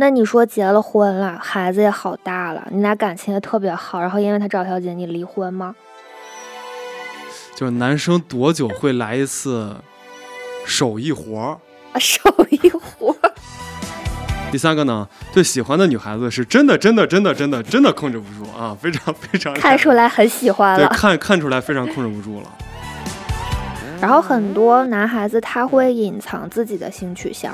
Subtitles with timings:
[0.00, 5.74] 那你说结了婚了，孩子也好大了，你俩感情也特别好，然后因为他找小姐你离婚吗？
[7.56, 9.74] 就是男生多久会来一次
[10.64, 11.58] 手艺活儿？
[11.92, 13.32] 啊，手艺活儿。
[14.52, 20.90] 第三个呢，对喜欢的女孩子是真的真的真的真的真的控制不住啊，非常非常看出来很喜欢对，了。
[20.90, 22.46] 看看出来非常控制不住了。
[24.00, 27.52] 然后很多男孩子他会隐藏自己的性取向，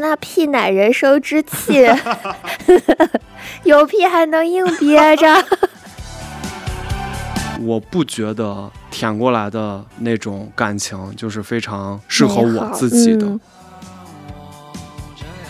[0.00, 1.86] 那屁乃人生之气，
[3.64, 5.44] 有屁还能硬憋着。
[7.62, 13.26] 我不觉得舔过来的那种感情就是非常适合我自己的。
[13.26, 13.40] 嗯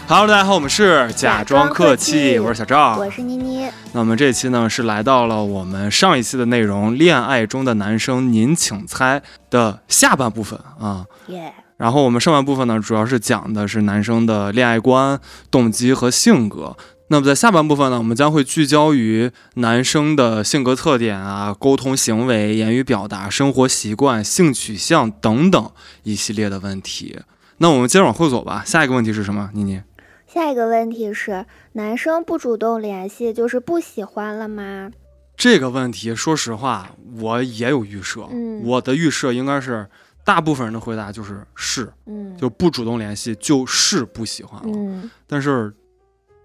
[0.07, 2.99] Hello，大家好，我们是假装客气，假装客气我是小赵。
[2.99, 11.07] 我是妮妮，那我们这期呢是来到了我们上一期的内容《恋爱中的男生您请猜》的下半部分啊。
[11.29, 15.21] 耶、然后我们上半部分呢，主要是讲的是男生的恋爱观、
[15.51, 16.77] 动机和性格。
[17.09, 25.71] 那么在下半部分呢，我们将会聚焦于男生的性格特点啊、沟通行为、言语表达、生活习惯、性取向等等
[26.05, 27.19] 一系列的问题。
[27.59, 28.63] 那我们接着往后走吧。
[28.65, 29.51] 下一个问题是什么？
[29.53, 29.83] 妮妮？
[30.27, 34.91] 下一个问题是，男生不主动联系就是不喜欢了吗？
[35.37, 38.27] 这个问题，说实话，我也有预设。
[38.31, 39.87] 嗯我的预设应该是，
[40.25, 44.73] 大部分人的回答就是是，嗯，就不主动联系，就是不喜欢了。
[44.75, 45.11] 嗯。
[45.27, 45.73] 但是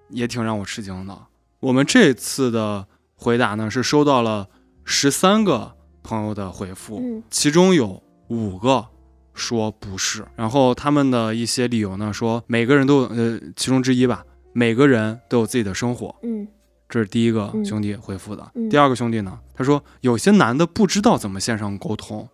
[0.09, 1.17] 也挺让我吃惊的。
[1.61, 4.47] 我们这次的回答呢，是收到了
[4.83, 7.23] 十三个朋友的回复，嗯。
[7.30, 8.86] 其中有五个
[9.33, 16.47] 说不是，然后他们的一些理由呢，说每个人都有呃，其中之一吧，每个人都有自己的生活，嗯。
[16.89, 17.64] 这是第一个嗯。
[17.64, 18.52] 兄弟回复的。
[18.55, 18.69] 嗯。
[18.69, 22.27] 第二个兄弟呢，他说有些男的不知道怎么线上沟通，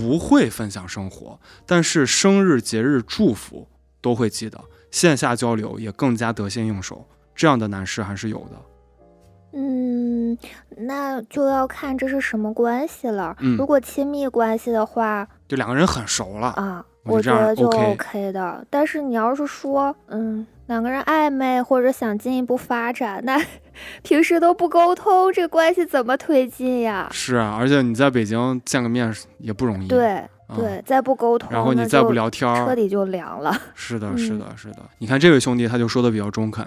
[0.00, 3.68] 不会分享生活，但是生日、节日祝福
[4.00, 4.58] 都会记得，
[4.90, 7.06] 线下交流也更加得心应手。
[7.34, 8.56] 这样的男士还是有的。
[9.52, 10.38] 嗯，
[10.76, 13.36] 那就要看这是什么关系了。
[13.40, 18.64] 嗯如果亲密关系的话，就两个人很熟了，啊，我觉得就 OK OK 的。
[18.70, 23.40] 但是你要是说，嗯，两个人暧昧或者想进一步发展，那
[24.02, 27.08] 平时都不沟通，这关系怎么推进呀？
[27.12, 29.88] 是啊，而且你在北京见个面也不容易。
[29.88, 30.08] 对
[30.46, 33.56] 啊对，再不沟通，然后你再不聊天儿，彻底就凉了。
[33.74, 34.78] 是的，嗯是的，是的。
[34.98, 36.64] 你看这位兄弟他就说的比较中肯，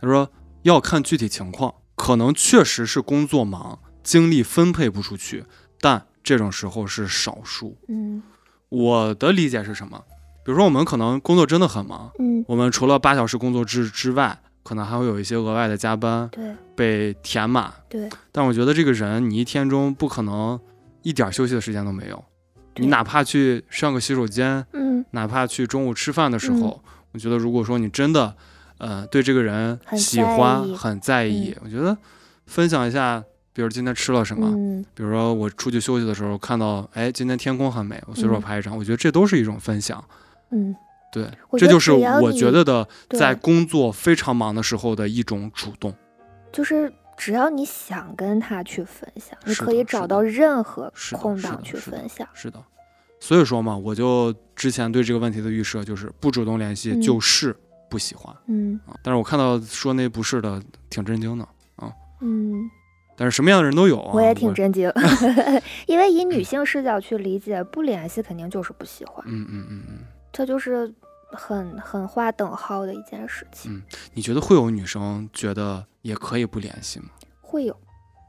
[0.00, 0.30] 他说
[0.62, 5.44] 要看具体情况，可能确实是工作忙，精力分配不出去，
[5.80, 7.76] 但这种时候是少数。
[7.88, 8.22] 嗯
[8.70, 10.02] 我的理解是什么？
[10.44, 16.54] 比如说我们可能工作真的很忙，嗯，我们除了八小时工作制之外，可能还会有一些额外的加班对。
[16.76, 17.72] 被填满。
[17.88, 20.60] 对，但我觉得这个人，你一天中不可能
[21.02, 22.22] 一点休息的时间都没有，
[22.76, 28.34] 你哪怕去上个洗手间，嗯，哪怕去中午吃饭的时候，我觉得如果说你真的，
[28.76, 31.96] 呃，对这个人喜欢很在意，我觉得
[32.46, 34.84] 分享一下，比如今天吃了什么，嗯。
[34.94, 38.40] 比如说我出去休息的时候看到，哎，今天天空很美，我随手嗯。
[38.40, 40.04] 拍一张，我觉得这都是一种分享。
[40.50, 40.74] 嗯，
[41.22, 45.94] 对，这就是我觉得的，在工作非常忙的时候的一种主动。
[46.52, 52.26] 就是只要你想跟他去分享，你可以找到任何空档去分享。
[52.32, 52.62] 是的，
[53.20, 57.54] 所以说嘛，我就之前对这个问题的预设就是不主动联系嗯就是
[57.90, 58.94] 不喜欢、嗯啊。
[59.02, 61.44] 但是我看到说那不是的，挺震惊的
[61.76, 61.92] 啊。
[62.20, 62.70] 嗯。
[63.20, 64.12] 但是什么样的人都有啊。
[64.14, 64.88] 我也挺震惊，
[65.86, 69.98] 因为以女性视角去理解，不联系肯定就是不喜欢，嗯嗯嗯嗯，
[70.32, 70.88] 这就是
[71.30, 73.72] 很很划等号的一件事情。
[73.72, 73.82] 嗯
[74.14, 77.06] 你觉得会有女生觉得也可以不联系吗？
[77.40, 77.76] 会有，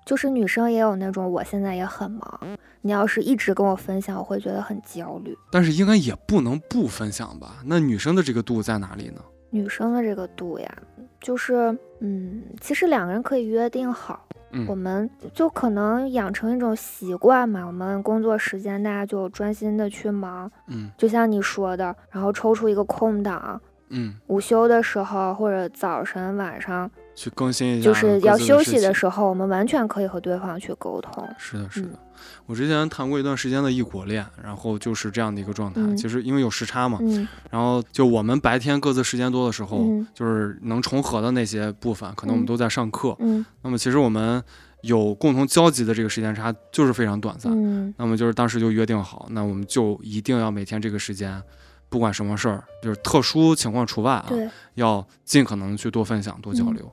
[0.05, 5.35] 就是女生也有那种，我现在也很忙，你要是一直跟我分享，我会觉得很焦虑。
[5.51, 7.57] 但是应该也不能不分享吧？
[7.65, 9.21] 那女生的这个度在哪里呢？
[9.49, 10.77] 女生的这个度呀，
[11.19, 14.25] 就是嗯，其实两个人可以约定好。
[14.51, 14.65] 嗯。
[14.67, 20.89] 我们就可能养成一种习惯嘛，我们工作时间大家就专心的去忙，嗯。
[20.97, 28.93] 就像你说的，然后抽出一个空档，嗯，午休的时候或者早晨晚上，去更新一下，就是要休息的。
[28.93, 31.27] 时候，我们完全可以和对方去沟通。
[31.37, 31.87] 是的，是的。
[31.89, 31.97] 嗯
[32.45, 35.79] 我之前谈过一段时间的异国恋，然后就是这样的一个状态。
[35.79, 43.16] 嗯其实因为有时差嘛，嗯然后就我们白天各自时间多的时候，嗯就是能重合的那些部分，可能我们嗯都在上课。
[43.19, 44.43] 嗯那么其实我们
[44.81, 47.53] 有共同交集的这个时间差就是非常短暂。
[47.55, 51.41] 嗯那么就是当时就约定好，那我们就一定要每天这个时间，
[51.87, 54.27] 不管什么事儿，就是特殊情况除外啊，
[54.73, 56.91] 要尽可能去多分享、多交嗯流、啊。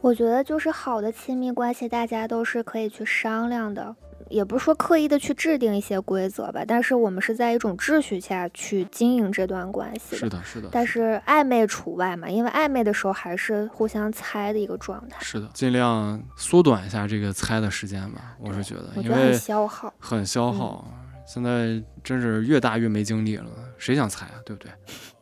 [0.00, 3.94] 我觉得就是好的亲密关系，大家都是可以去商量的。
[4.28, 10.68] 也不是说刻意的去制定一些规则吧，但是我们是在一种秩序下去经营这段关系是的，是的。
[10.70, 15.16] 但是暧昧除外嘛，因为暧昧的时候还是互相猜的一个状态。
[15.20, 18.36] 是的，尽量缩短一下这个猜的时间吧。
[18.38, 20.86] 我是觉得，我觉得很消耗，很消耗。
[21.26, 23.46] 现在真是越大越没精力了，
[23.78, 24.34] 谁想猜啊？
[24.44, 24.70] 对不对？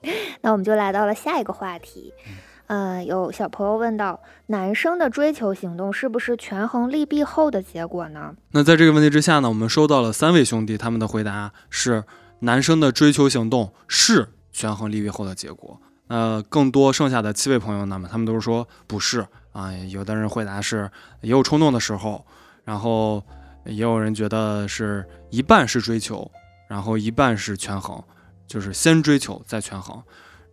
[0.43, 2.13] 那我们就来到了下一个话题。
[2.27, 2.35] 嗯，
[2.69, 8.35] 呃有小朋友问到，男生的追求行动是不是权衡利弊后的结果呢？
[8.51, 12.05] 那在这个问题之下呢，我们收到了三位兄弟，他们的回答是，
[12.41, 15.81] 男生的追求行动是权衡利弊后的结果。
[16.09, 19.73] 呃，更多剩下的七位朋友呢，他们都是说不是啊。
[19.91, 20.91] 有的人回答是
[21.23, 22.27] 也有冲动的时候，
[22.65, 23.23] 然后
[23.65, 26.31] 也有人觉得是一半是追求，
[26.69, 28.03] 然后一半是权衡，
[28.47, 30.03] 就是先追求再权衡。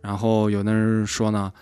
[0.00, 1.52] 然后有的人说呢。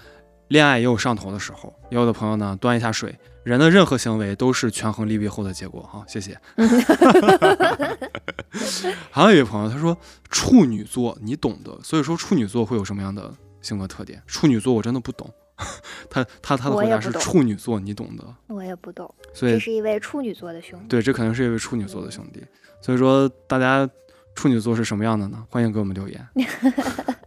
[0.54, 3.18] 恋爱也有上头的时候，也有的朋友呢端一下水。
[3.42, 5.82] 人的任何行为都是权衡利弊后的结果。
[5.82, 6.38] 哈，谢谢。
[9.10, 9.98] 还有一位朋友他说
[10.30, 14.22] 处女座你懂得，所以说处女座会有什么样的性格特点？
[14.28, 15.28] 处女座我真的不懂。
[16.08, 19.12] 他他他的回答是处女座你懂得，我也不懂。
[19.32, 20.86] 所以这是一位处女座的兄弟。
[20.86, 22.40] 对，这肯定是一位处女座的兄弟。
[22.80, 23.90] 所以说大家
[24.36, 25.44] 处女座是什么样的呢？
[25.50, 26.24] 欢迎给我们留言。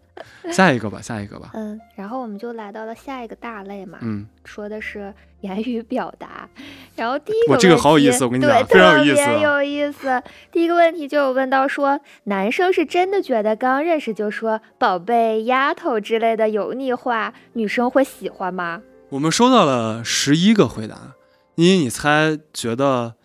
[0.53, 1.51] 下一个吧，下一个吧。
[1.53, 3.97] 嗯，然后我们就来到了下一个大类嘛。
[4.01, 6.47] 嗯，说的是言语表达。
[6.95, 9.41] 然后第一个我这个好有意思，我跟你讲，非常有意思。
[9.41, 10.21] 有意思。
[10.51, 18.81] 第一个问题就有问到说，男生是真的觉得刚认识就说“宝贝”“丫头”之类的油腻话，女生会喜欢吗？
[19.09, 21.15] 我们收到了十一个回答，
[21.55, 23.15] 妮妮，你猜觉得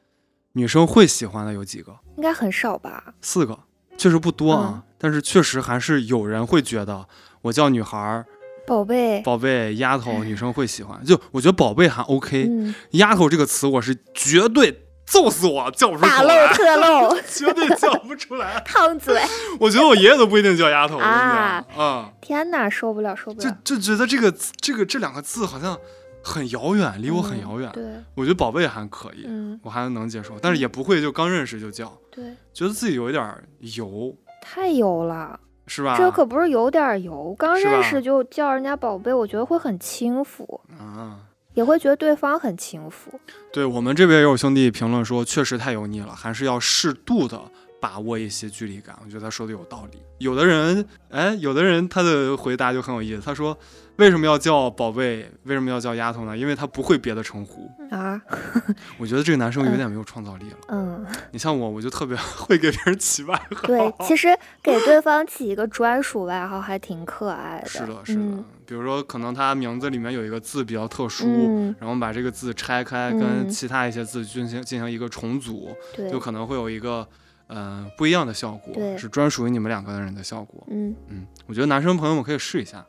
[0.52, 1.96] 女生会喜欢的有几个？
[2.16, 3.14] 应该很少吧。
[3.20, 3.58] 四个，
[3.96, 4.84] 确实不多啊。
[5.02, 7.08] 但是确实还是有人会觉得
[7.42, 8.24] 我叫女孩儿，
[8.64, 11.04] 宝贝，宝贝，丫头，女生会喜欢。
[11.04, 12.48] 就我觉得宝贝还 OK，
[12.92, 19.20] 丫头这个词我是绝对揍死我叫不出来，大漏特漏， 绝对叫不出来， 烫嘴。
[19.58, 22.12] 我觉得我爷爷都不一定叫丫头啊啊！
[22.20, 23.56] 天哪，受不了，受不了。
[23.64, 25.76] 就就觉得这个这个这两个字好像
[26.22, 27.68] 很遥远，离我很遥远。
[27.72, 27.84] 对，
[28.14, 29.26] 我觉得宝贝还可以，
[29.64, 31.92] 我还能接受，但是也不会就刚认识就叫。
[32.12, 33.34] 对，觉得自己有一点
[33.76, 34.16] 油。
[34.42, 35.96] 太油了，是吧？
[35.96, 41.20] 这可不是有点油，刚认识就叫人家宝贝，我觉得会很轻浮啊，
[41.54, 43.18] 也会觉得对方很轻浮。
[43.52, 47.40] 对我们这边也有兄弟评论说，确实太油腻了，还是要适度的
[47.80, 48.98] 把握一些距离感。
[49.04, 50.02] 我觉得他说的有道理。
[50.18, 53.56] 有的人，哎，有的人他的回答就很有意思，他说。
[54.02, 55.30] 为什么要叫宝贝？
[55.44, 56.36] 为什么要叫丫头呢？
[56.36, 58.20] 因为他不会别的称呼啊。
[58.98, 60.56] 我觉得这个男生有点没有创造力了。
[60.70, 63.62] 嗯，你像我，我就特别 会给别人起外号。
[63.68, 67.68] 对，其实给对方起一个专属外号还挺可爱的。
[67.68, 68.44] 是的，是的。
[68.66, 75.70] 比如说，可能他名字里面有一个字比较特殊，然后把这个字拆开，跟其他一些字进行进行一个重组，
[76.10, 77.06] 就可能会有一个
[77.48, 80.66] 嗯不一样的效果，是专属于你们两个人的效果。
[80.70, 82.84] 嗯嗯，我觉得男生朋友们可以试一下。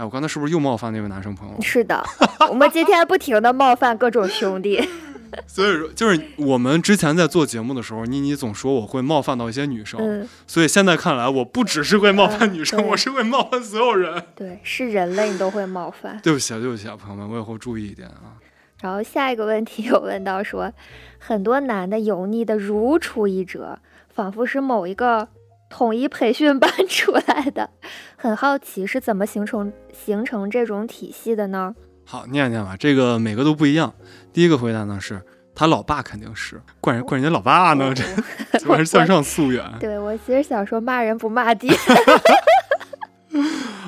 [0.00, 1.60] 哎，我刚才是不是又冒犯那位男生朋友？
[1.60, 2.02] 是的，
[2.48, 4.82] 我们今天不停的冒犯各种兄弟。
[5.46, 14.24] 所以说，就是我们之前在做节目的时候，妮妮总说我会冒犯到一些女生，所以现在看来，我不只是会冒犯女生，我是会冒犯所有人。
[14.34, 16.18] 对，是人类你都会冒犯。
[16.22, 18.40] 对不起啊，对不起啊，朋友们，我以后注意一点啊。
[18.80, 20.72] 然后下一个问题有问到说，
[21.18, 23.76] 很多男的油腻的如出一辙，
[24.08, 25.28] 仿佛是某一个。
[25.70, 27.70] 统一培训班 出来的，
[28.16, 31.74] 很好奇是怎么形成形成这种体系的呢？
[32.04, 33.94] 好，念念吧，这个每个都不一样。
[34.32, 35.22] 第一个回答呢是
[35.54, 38.02] 他老爸肯定是，怪人怪人家老爸呢，这
[38.58, 39.64] 这还是向上溯源。
[39.78, 41.72] 对我其实想说骂人不骂爹。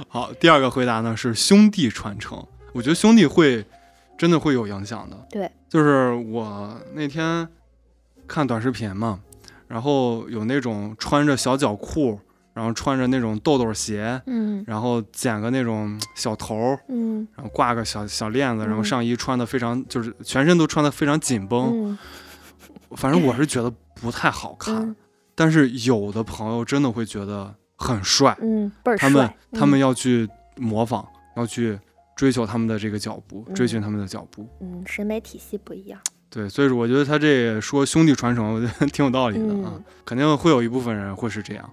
[0.09, 3.67] 好，第二个回答呢是兄弟传承，我觉得兄弟会
[4.17, 5.17] 真的会有影响的。
[5.29, 7.49] 对，就是我那天
[8.29, 9.19] 看短视频嘛。
[9.73, 12.21] 然后有那种穿着小脚裤，
[12.53, 21.97] 然后穿着那种豆豆鞋，嗯，然后剪个那种小头，嗯，然后挂个小小链子，然后上衣穿的非常，就是全身都穿的非常紧绷，
[22.97, 24.95] 反正我是觉得不太好看，
[25.35, 31.03] 但是有的朋友真的会觉得很帅，嗯，倍儿帅，他们他们要去模仿，
[31.35, 31.81] 要去
[32.15, 35.99] 追求他们的这个脚步，追寻他们的脚步，嗯，审美体系不一样。
[36.33, 39.75] 对，所以说我觉得他这说兄弟传承，我觉得挺有道理的啊，
[40.07, 41.71] 肯定会有一部分人会是这样。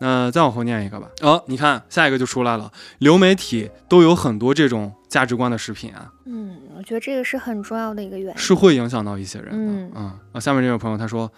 [0.00, 1.08] 那再往后念一个吧。
[1.20, 6.12] 哦，你看下一个就出来了，流媒体都有很多这种价值观的视频啊。
[6.24, 9.56] 嗯，我觉得这个是很重要的一个原因，是会影响到一些人的。
[9.56, 10.18] 嗯嗯。
[10.32, 11.30] 啊，下面这位朋友他说，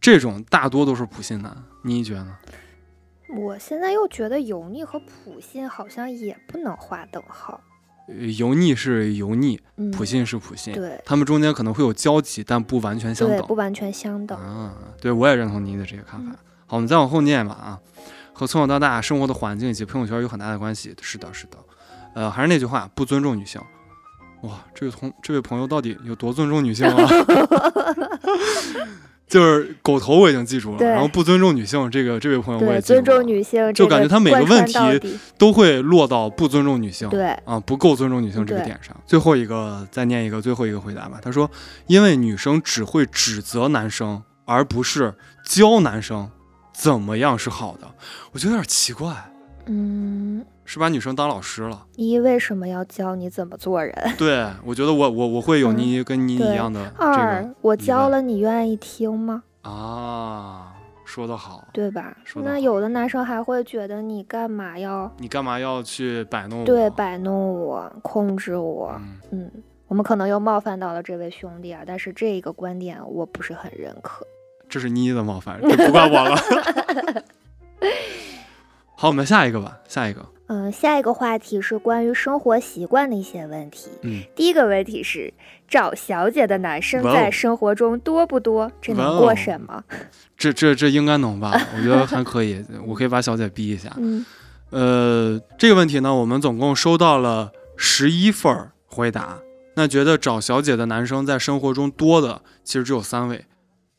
[0.00, 2.36] 这种大多都是普信男，你觉得呢？
[3.38, 7.60] 我现在又觉得油腻和普信好像也不能划等号。
[8.18, 13.54] 呃油腻是油腻，嗯，普信是普信，对他们中间可能会有交集，但不完全相对，等不。
[13.54, 14.38] 完全相等。
[14.38, 16.36] 啊，对我也认同您的这个看法嗯。
[16.66, 17.78] 好，我们再往后念吧啊，
[18.32, 20.94] 和从小到大生活的环境以及朋友圈有很大的关系。
[21.00, 21.58] 是的，是的。
[22.14, 23.60] 呃，还是那句话，不尊重女性。
[24.42, 26.96] 哇，这位同这位朋友到底有多尊重女性啊？
[29.30, 33.02] 就是狗头我已经记住了，然后不尊重女性这个这位朋友我，也记住了。
[33.02, 34.74] 尊重女性，就感觉他每个问题
[35.38, 37.08] 都会落到不尊重女性。
[37.08, 38.94] 对，啊，不够尊重女性这个点上。
[39.06, 41.20] 最后一个再念一个最后一个回答吧。
[41.22, 41.48] 他说，
[41.86, 45.14] 因为女生只会指责男生，而不是
[45.46, 46.28] 教男生
[46.74, 47.86] 怎么样是好的，
[48.32, 49.14] 我觉得有点奇怪，
[49.66, 51.84] 嗯，是把女生当老师了。
[51.96, 53.92] 一为什么要教你怎么做人？
[54.16, 59.42] 对，我觉得我我我会有嗯你跟你一样的这二个，我教了，你愿意听吗？
[59.62, 60.72] 啊，
[61.04, 61.66] 说得好。
[61.72, 62.16] 对吧？
[62.36, 66.64] 那有的男生还会觉得你干嘛要你干嘛要去摆弄我？
[66.64, 68.94] 对摆弄我、控制我？
[69.00, 69.50] 嗯，嗯，
[69.88, 74.24] 我们可能又冒犯到了这位兄弟啊，但是这个观点我不是很认可。
[74.68, 76.36] 这是妮的冒犯，这不怪我了。
[78.94, 80.24] 好，我们下一个吧，下一个。
[80.52, 83.88] 嗯，下一个话题是关于生活习惯的一些问题。
[84.02, 85.32] 嗯，第一个问题是，
[85.68, 88.68] 找小姐的男生在生活中多不多？
[88.82, 89.84] 这能过审吗？
[90.36, 91.52] 这这这应该能吧？
[91.76, 93.94] 我觉得还可以，我可以把小姐逼一下。
[93.96, 94.26] 嗯
[94.70, 99.38] 呃，这个问题呢，我们总共收到了十一份儿回答。
[99.76, 103.44] 那觉得找小姐的男生在生活中多的，其实只有三位，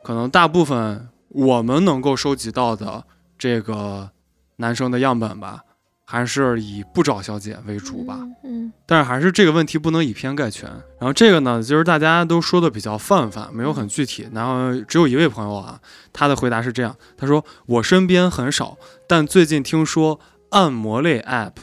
[0.03, 3.05] 可能大部分我们能够收集到的
[3.37, 4.11] 这个
[4.57, 5.63] 男生的样本吧，
[6.11, 8.17] 还是以不找小姐为主吧。
[8.19, 10.69] 嗯嗯但是还是这个问题不能以偏概全。
[10.99, 14.27] 然后这个呢，就是大家都说的比较泛泛，没有很具体。
[14.33, 15.79] 然后只有一位朋友啊，
[16.11, 18.77] 他的回答是这样：他说我身边很少，
[19.07, 21.53] 但最近听说按摩类 app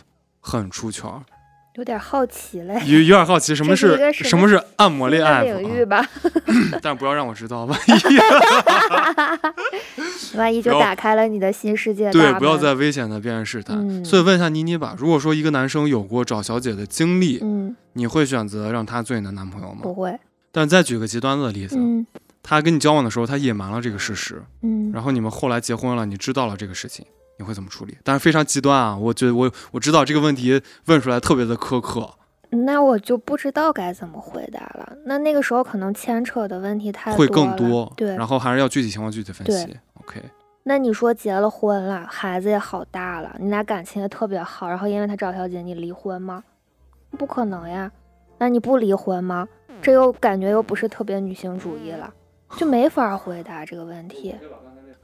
[0.41, 1.25] 很出圈儿，
[1.79, 2.75] 有点好奇嘞。
[2.87, 5.87] 有有点好奇什么这是什么是按摩恋爱领域啊？
[5.87, 6.09] 吧，
[6.83, 7.93] 但不要让我知道，万一
[10.37, 13.77] 万一就打开了你的新世界对，不要再危险的边缘试探。
[13.79, 19.79] 嗯所以问一下妮妮吧，如果说一个男生有过找小姐的经历，嗯，你会选择让他做你的男朋友吗？
[19.83, 20.19] 不会，
[20.51, 22.05] 但再举个极端的例子，嗯
[22.43, 27.05] 他跟你交往的时候，他隐瞒了这个事实，嗯，然后你们后来结婚了，你知道了这个事情，
[27.39, 27.97] 你会怎么处理？
[28.05, 32.11] 但是非常极端啊，我觉得我我知道这个问题问出来特别的苛刻，
[32.51, 34.93] 那我就不知道该怎么回答了。
[35.07, 37.93] 那那个时候可能牵扯的问题太会更多。
[37.97, 39.77] 对，然后还是要具体情况具体分析。
[40.01, 40.23] OK，
[40.65, 46.43] 那你说结了婚了，孩子也好大了，你俩感情也特别好，然后因为他找小姐你离婚吗？
[47.17, 47.91] 不可能呀。
[48.39, 49.49] 那你不离婚吗？
[49.81, 52.13] 这又感觉又不是特别女性主义了，
[52.57, 54.35] 就没法回答这个问题。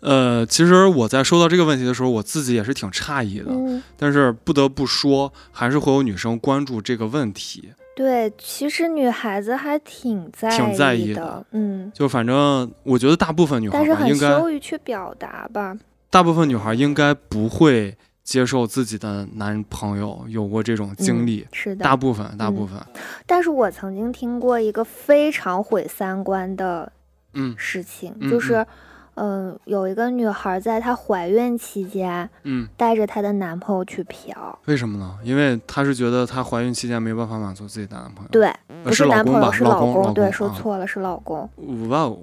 [0.04, 7.70] 呃，其实我在收到这个问题的时候，我自己也是挺诧异的，嗯，但是不得不说，还是会有女生关注这个问题。
[7.96, 11.46] 对，其实女孩子还挺在挺在意意的。
[11.52, 15.74] 嗯，就反正我觉得大部分女孩但是很吧，应该羞于去表达吧。
[16.10, 21.40] 大部分女孩应该不会接受自己的男朋友有过这种经历。
[21.40, 22.78] 嗯、是的，大部分，大部分，
[23.26, 26.92] 但是我曾经听过一个非常毁三观的
[27.32, 27.54] 嗯。
[27.56, 28.66] 事情，嗯就是，
[29.14, 34.34] 嗯、有一个女孩在她怀孕期间嗯，带着她的男朋友去嫖，
[34.66, 35.16] 为什么呢？
[35.22, 38.28] 因为她是觉得她怀孕期间没办法满足自己的男朋友。
[38.30, 39.40] 对，呃，不是老公吧？
[39.40, 41.48] 男朋友，是老公，对，说错了，是老公。
[41.88, 42.18] 哇哦，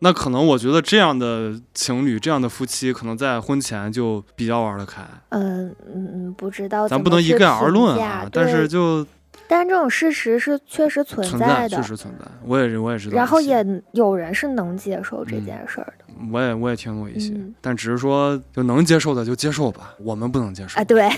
[0.00, 5.02] 那可能我觉得这样的情侣、这样的夫妻，可能在婚前就比较玩得开。
[5.30, 9.06] 嗯嗯嗯，不知道咱不能一概而论啊，但是就
[9.46, 12.24] 但这种事实是确实存存在的确，实存在。
[12.44, 13.16] 我也，我也知道。
[13.16, 16.04] 然后也有人是能接受这嗯件事儿的。
[16.32, 20.80] 我也我也听过一些，嗯但只是说就能接受的就接受吧，我们不能接受。
[20.80, 21.10] 啊，对，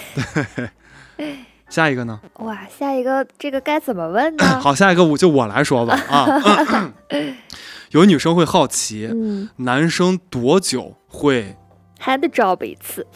[1.68, 2.20] 下一个呢？
[2.38, 4.44] 哇，下一个这个该怎么问呢？
[4.60, 6.92] 好，下一个我就我来说吧啊。
[7.92, 11.56] 有女生会好奇，嗯，男生多久会，
[11.98, 13.06] 还得找一次。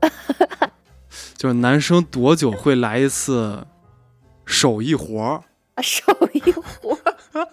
[1.36, 3.64] 就是男生多久会来一次
[4.46, 5.42] 手艺活儿？
[5.74, 7.14] 啊，手艺活儿，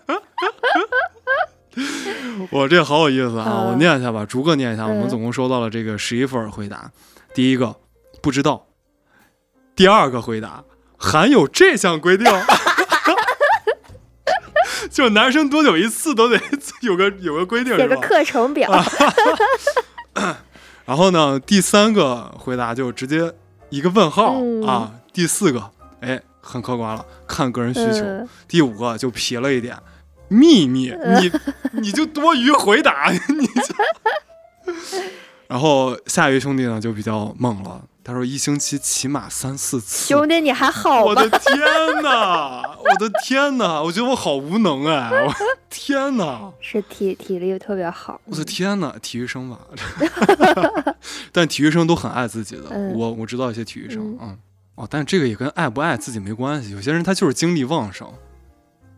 [2.52, 3.46] 我这好有意思啊！
[3.50, 4.86] 嗯我念一下吧，逐个念一下。
[4.86, 6.92] 我们嗯总共收到了这个十一份回答。
[7.34, 7.76] 第一个
[8.22, 8.68] 不知道，
[9.76, 10.64] 第二个回答
[10.98, 12.32] 含有这项规定，
[14.90, 16.40] 就男生多久一次都得
[16.82, 17.96] 有个有个规定写个？
[17.98, 18.70] 课程表。
[20.86, 23.34] 然后呢，第三个回答就直接
[23.70, 24.92] 一个问号、嗯啊。
[25.12, 25.72] 第四个，
[26.02, 28.06] 哎，很客观了，看个人需求。
[28.06, 29.76] 嗯第五个就皮了一点，
[30.28, 31.32] 秘密，你
[31.82, 33.10] 你就多余回答，
[33.40, 33.76] 你就。
[35.48, 40.08] 然后下一位兄弟呢就比较猛了，他说一星期起码三四次。
[40.08, 41.22] 兄弟，你还好我吧？
[41.24, 41.58] 的天
[42.02, 42.76] 哪！
[42.80, 43.82] 我的天哪！
[43.82, 45.10] 我觉得我好无能哎！
[45.12, 45.34] 我
[45.70, 46.52] 天哪！
[46.60, 48.20] 是体体力特别好。
[48.26, 48.96] 我的天哪！
[49.02, 49.60] 体育生吧，
[51.32, 52.64] 但体育生都很爱自己的。
[52.72, 54.38] 嗯我我知道一些体育生，嗯嗯
[54.75, 56.72] 哦，但这个也跟爱不爱自己没关系。
[56.72, 58.12] 有些人他就是精力旺盛，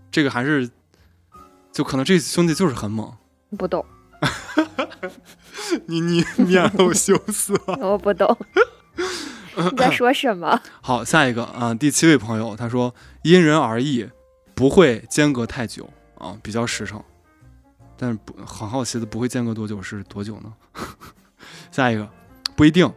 [0.10, 0.70] 这个还是
[1.72, 3.14] 就可能这兄弟就是很猛。
[3.58, 3.86] 不懂，
[5.88, 7.54] 你你面露羞涩。
[7.80, 8.38] 我不懂。
[9.56, 10.62] 你在说什么？
[10.82, 14.10] 好，下一个啊、第七位朋友他说因人而异，
[14.54, 17.02] 不会间隔太久啊，比较实诚。
[17.98, 20.54] 但是不很好奇的，不会间隔多久是多久呢？
[21.72, 22.10] 下一个
[22.56, 22.92] 不一定，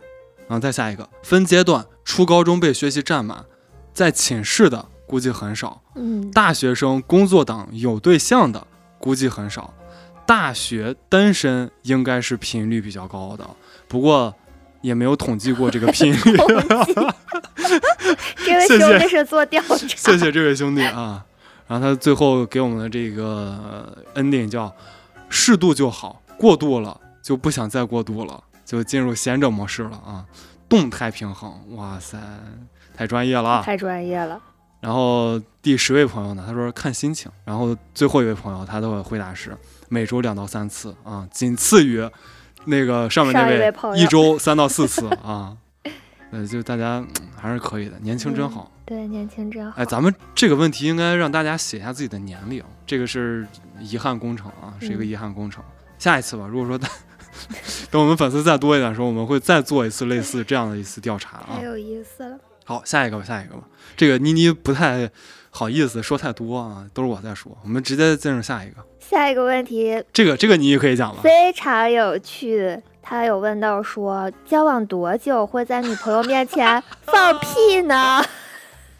[0.49, 3.45] 然后再下一个分阶段，初高中被学习占满，
[3.93, 8.67] 在寝室的估计很少，嗯，大学生、工作党有对象的
[8.99, 9.73] 估计很少，
[10.27, 13.49] 大学单身应该是频率比较高的，
[13.87, 14.35] 不过
[14.81, 16.19] 也没有统计过这个频率。
[18.45, 19.77] 这位谢谢兄弟是做调查。
[19.77, 21.25] 谢谢这位兄弟啊。
[21.67, 24.75] 然后他最后给我们的这个呃 ending 叫
[25.29, 30.27] 适度就好，过度了就不想再过度了，就进入贤者模式了啊。
[30.69, 32.19] 动态平衡，哇塞，
[32.95, 33.63] 太专业了啊。
[33.63, 34.39] 太专业了。
[34.81, 37.33] 然后第十位朋友呢，他说看心情。
[37.47, 39.57] 然后最后一位朋友他的回答是
[39.89, 42.07] 每周两到三次啊，仅次于
[42.67, 45.57] 那个上面那位一周三到四次啊。
[46.31, 48.71] 呃，就大家嗯还是可以的，年轻真好。
[48.85, 49.81] 对，年轻真好。
[49.81, 53.49] 哎，咱们这个问题应该让大家写一下自己的年龄，这个是
[53.81, 55.65] 遗憾工程啊，是一个嗯遗憾工程。
[55.99, 56.79] 下一次吧，如果说
[57.91, 61.65] 等我们粉丝再多一点的时候，我们会再做一次类似这样的一次调查啊 太。
[61.65, 62.39] 有意思了。
[62.65, 63.63] 好，下一个吧，下一个吧。
[63.97, 65.11] 这个妮妮不太
[65.51, 68.77] 好意思说太多啊，都是我在说，我们直接进入下一个。
[69.01, 71.23] 下一个问题这个这个妮妮可以讲了。
[71.23, 78.23] 非常有趣，他有问到说，交往多久会在女朋友面前放屁呢？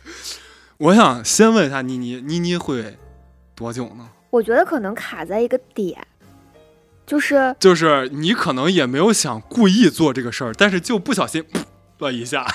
[0.79, 2.97] 我想先问一下妮妮，妮妮会
[3.55, 4.09] 多久呢？
[4.31, 5.99] 我觉得可能卡在一个点，
[7.09, 11.45] 就是就是你可能也没有想故意做这个事儿，但是就不小心
[11.99, 12.47] 了一下。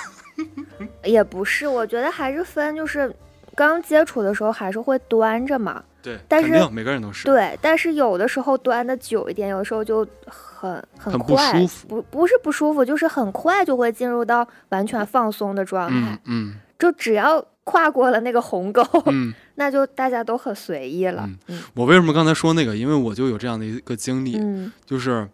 [1.04, 3.14] 也不是，我觉得还是分，就是
[3.56, 5.84] 刚接触的时候还是会端着嘛。
[6.02, 7.26] 对，但是每个人都是。
[7.26, 15.96] 对，但是有的时候端的久一点，有的时候就很很很不，舒服不不是不舒服，就是很快就会进入到完全放松的状态。
[15.96, 21.30] 嗯嗯就只要跨过了那个鸿沟，嗯，那就大家都很随意了。
[21.48, 22.76] 嗯我为什么刚才说那个？
[22.76, 25.30] 因为我就有这样的一个经历，嗯就是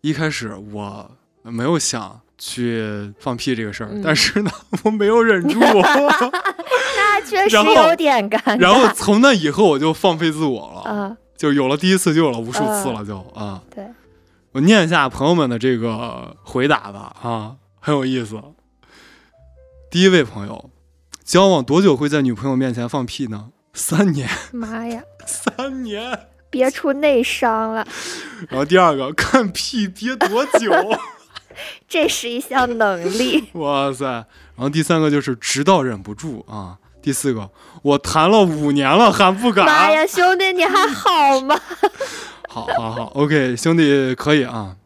[0.00, 1.10] 一开始我
[1.42, 4.50] 没有想去放屁这个事儿，嗯但是呢，
[4.84, 5.58] 我没有忍住
[6.96, 8.58] 那确实有点尴尬。
[8.60, 13.62] 然后从那以后我就放飞自我了，啊，就有了第一次，就有了无数次了，就啊。
[13.74, 13.84] 对，
[14.52, 18.40] 我念一下朋友们的这个回答吧，啊，很有意思。
[19.90, 20.70] 第一位朋友，
[21.24, 23.48] 交往多久会在女朋友面前放屁呢？
[23.76, 26.18] 三年，妈呀，三年。
[26.48, 27.86] 别出内伤了，
[28.48, 30.72] 然后第二个，看屁憋多久？
[31.86, 33.48] 这是一项能力。
[33.52, 34.04] 哇塞！
[34.06, 34.26] 然
[34.58, 36.78] 后第三个就是直到忍不住啊。
[37.02, 37.50] 第四个，
[37.82, 39.66] 我谈了五年了还不敢。
[39.66, 41.60] 妈呀，兄弟，你还好吗？
[42.48, 44.76] 好好好，OK，兄弟可以啊。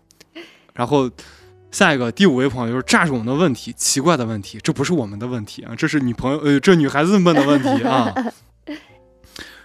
[0.75, 1.09] 然后
[1.71, 8.13] 下一个第五位朋友就是这是我们的问题，奇怪的问题，这不是我们的问题啊，这是你朋友呃这女孩子们的问题啊。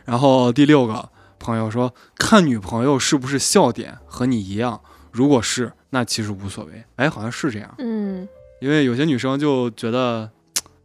[0.05, 6.83] 然后第六个朋友说，看女朋友是不是笑点和你一样，如果是，那其实无所谓。
[6.95, 8.27] 哎，好像是这样，嗯，
[8.61, 10.29] 因为有些女生就觉得，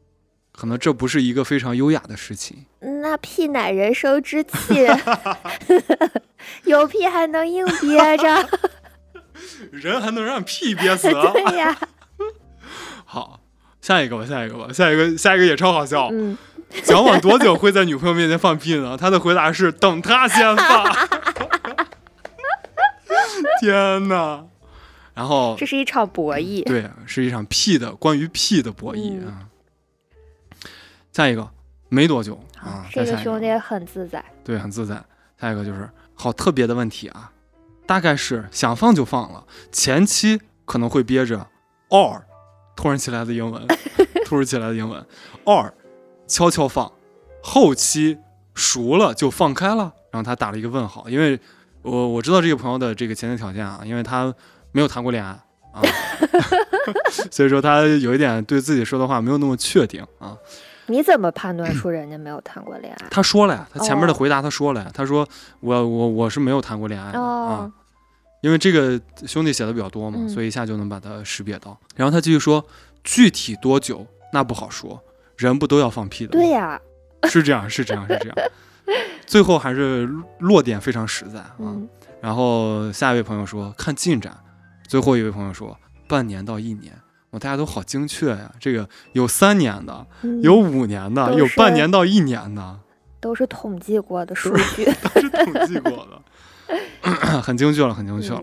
[0.52, 2.66] 可能这不是一个非常优雅的事情。
[3.02, 4.86] 那屁乃人生之气，
[6.64, 8.48] 有屁还能硬憋着。
[9.72, 11.30] 人还能让屁憋死啊？
[11.32, 11.78] 对呀，
[13.04, 13.40] 好，
[13.80, 16.08] 下一个吧，下一个吧，下一个，下一个也超好笑。
[16.12, 16.36] 嗯，
[16.84, 18.96] 交往多久会在女朋友面前放屁呢？
[18.96, 20.86] 他的回答是等他先放。
[23.60, 24.44] 天哪！
[25.14, 26.64] 然后这是一场博弈。
[26.64, 29.46] 对，是一场屁的关于屁的博弈嗯啊。
[31.12, 31.50] 下一个
[31.88, 34.24] 没多久啊，这个兄弟很自在。
[34.44, 35.02] 对，很自在。
[35.40, 37.32] 下一个就是好特别的问题啊，
[37.86, 41.48] 大概是想放就放了，前期可能会憋着
[41.88, 42.22] ，or
[42.76, 43.66] 突然起来的英文，
[44.24, 45.04] 突如其来的英文
[45.44, 45.72] ，or
[46.30, 46.90] 悄悄放，
[47.42, 48.16] 后期
[48.54, 49.92] 熟了就放开了。
[50.12, 51.38] 然后他打了一个问号，因为
[51.82, 54.32] 我我知道这个朋友的这个前提条件啊，因为他
[54.72, 55.30] 没有谈过恋爱
[55.72, 55.82] 啊，
[57.30, 60.36] 所以说他有一点对自己说的话没有那么确定啊。
[60.86, 63.06] 你怎么判断出人家没有谈过恋爱？
[63.10, 65.26] 他说了呀，他前面的哦回答他说了呀，他说
[65.60, 67.72] 我我我是没有谈过恋爱的、啊哦，，
[68.40, 71.78] 因为这个兄弟写的比较多嘛，嗯所以一下就能把它识别到。
[71.94, 72.64] 然后他继续说，
[73.04, 75.00] 具体多久那不好说，
[75.40, 76.44] 人不都要放屁的吗？
[76.44, 76.80] 对呀，
[77.24, 78.36] 是这样，是这样，是这样。
[79.26, 81.56] 最后还是落点非常实在啊。
[81.58, 81.88] 嗯，
[82.20, 84.36] 然后下一位朋友说看进展，
[84.86, 85.76] 最后一位朋友说
[86.06, 86.92] 半年到一年。
[87.30, 88.52] 哇，大家都好精确呀！
[88.58, 92.80] 这个有三年的，嗯有五年的，有半年到一年的，
[93.20, 97.00] 都是统计过的数据， 都是统计过的，
[97.40, 98.42] 很精确了，很精确了。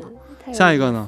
[0.54, 1.06] 下一个呢？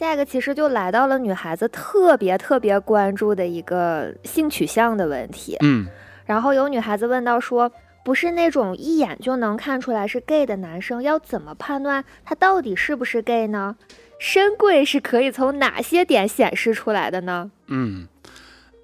[0.00, 5.58] 下一个其实就来到了女孩子特别特别关注的一个性取向的问题。
[5.60, 5.86] 嗯
[6.24, 7.70] 然后有女孩子问到说，
[8.02, 13.76] 不是那种一眼就能看出来是 gay 的男生，要怎么判断他到底是不是 gay 呢？
[14.18, 17.50] 深贵是可以从哪些点显示出来的呢？
[17.66, 18.08] 嗯，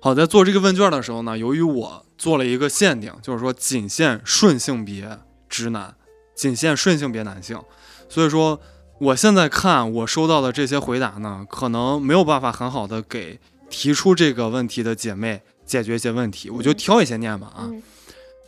[0.02, 5.94] 好，在做这个问卷的时候呢，由于我做了一个限定，就是说仅限顺性别直男，
[6.34, 7.58] 仅限顺性别男性，
[8.06, 8.60] 所以说
[8.98, 17.82] 我现在看我收到的这些回答呢，可能没有办法很好的给提出这个问题的姐妹解决一些问题，我就嗯挑一些念吧啊，嗯。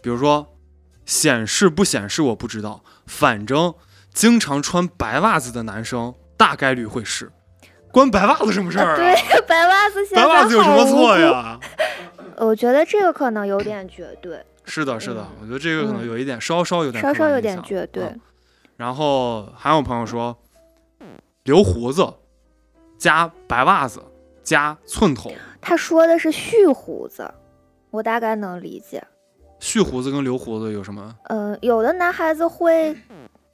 [0.01, 0.55] 比如说
[1.05, 3.75] 显示不显示我不知道，反正
[4.15, 7.31] 经常穿白袜子的男生大概率会是，
[7.93, 8.97] 关白袜子什么事儿、啊？
[8.97, 9.15] 对，
[9.47, 10.85] 白袜子现在白袜子有什么？
[10.87, 11.61] 错呀？
[12.39, 16.07] 我觉得这个可能有点绝对，是的，是的嗯，我觉得这个可能嗯。
[16.07, 18.05] 有一点，稍稍有点，稍稍有点绝对。
[18.05, 18.21] 嗯
[18.79, 20.39] 然后还有朋友说，
[21.43, 22.15] 留胡子
[22.97, 24.01] 加白袜子
[24.45, 27.29] 加寸头，他说的是蓄胡子，
[27.91, 29.03] 我大概能理解。
[29.59, 31.13] 蓄胡子跟留胡子有什么？
[31.25, 32.97] 呃，有的男孩子会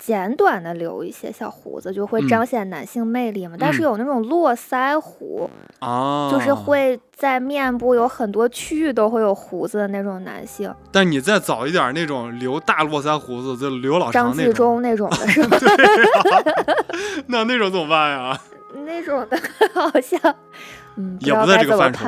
[0.05, 3.57] 简短的留一些小胡子，就会嗯彰显男性魅力嘛。
[3.59, 6.53] 但是嗯有那种络腮胡，啊，就是。
[6.55, 15.59] 会在面部有很多区域都会有胡子的那种男性，但你再早一点那种留大络腮胡子，就留老张纪长那种，中那种的 是吧？
[17.27, 18.41] 那那种怎么办呀？
[18.87, 19.37] 那种的
[19.75, 20.19] 好像，
[20.97, 22.05] 嗯，也不在这个范畴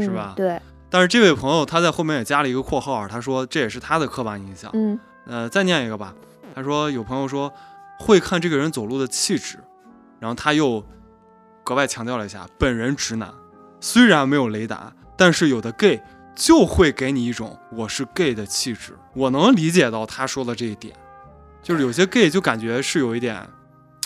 [0.00, 4.70] 是吧，对，但是这位朋友他在后面也加了一个括号，他说这也是他的刻板印象。
[4.74, 6.14] 嗯呃，再念一个吧。
[6.54, 7.52] 他说有朋友说
[7.98, 9.58] 会看这个人走路的气质，
[10.18, 10.84] 然后他又
[11.64, 13.32] 格外强调了一下，本人直男，
[13.80, 16.00] 虽然没有雷达，但是有的 gay
[16.34, 18.94] 就会给你一种我是 gay 的气质。
[19.14, 20.94] 我能理解到他说的这一点，
[21.62, 23.46] 就是有些 gay 就感觉是有一点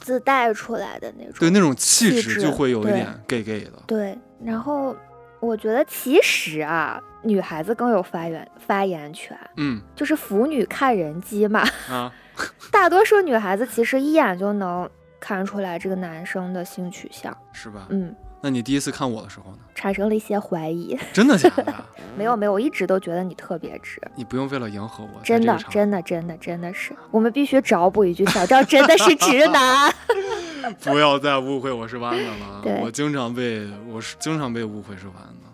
[0.02, 3.72] 自带出来的那种，对那种气质就会有一点 gay gay 的。
[3.86, 4.96] 对，然后
[5.40, 11.60] 我觉得其实啊，女孩子更有发言发言权，嗯就是腐女看人机嘛。
[11.88, 12.12] 啊，
[12.70, 14.88] 大多数女孩子其实一眼就能
[15.20, 17.86] 看出来这个男生的性取向，是吧？
[17.90, 19.58] 嗯，那你第一次看我的时候呢？
[19.74, 20.98] 产生了一些怀疑。
[21.12, 21.72] 真的假的？
[22.16, 29.92] 没有没有，我一直都觉得你特别直，你不用为了迎合我，真的真的真的真的是，我们必须找补一句，小赵真的是直男。
[30.82, 32.80] 不要再误会我是弯的了对。
[32.82, 35.53] 我经常被我是经常被误会是弯的啊。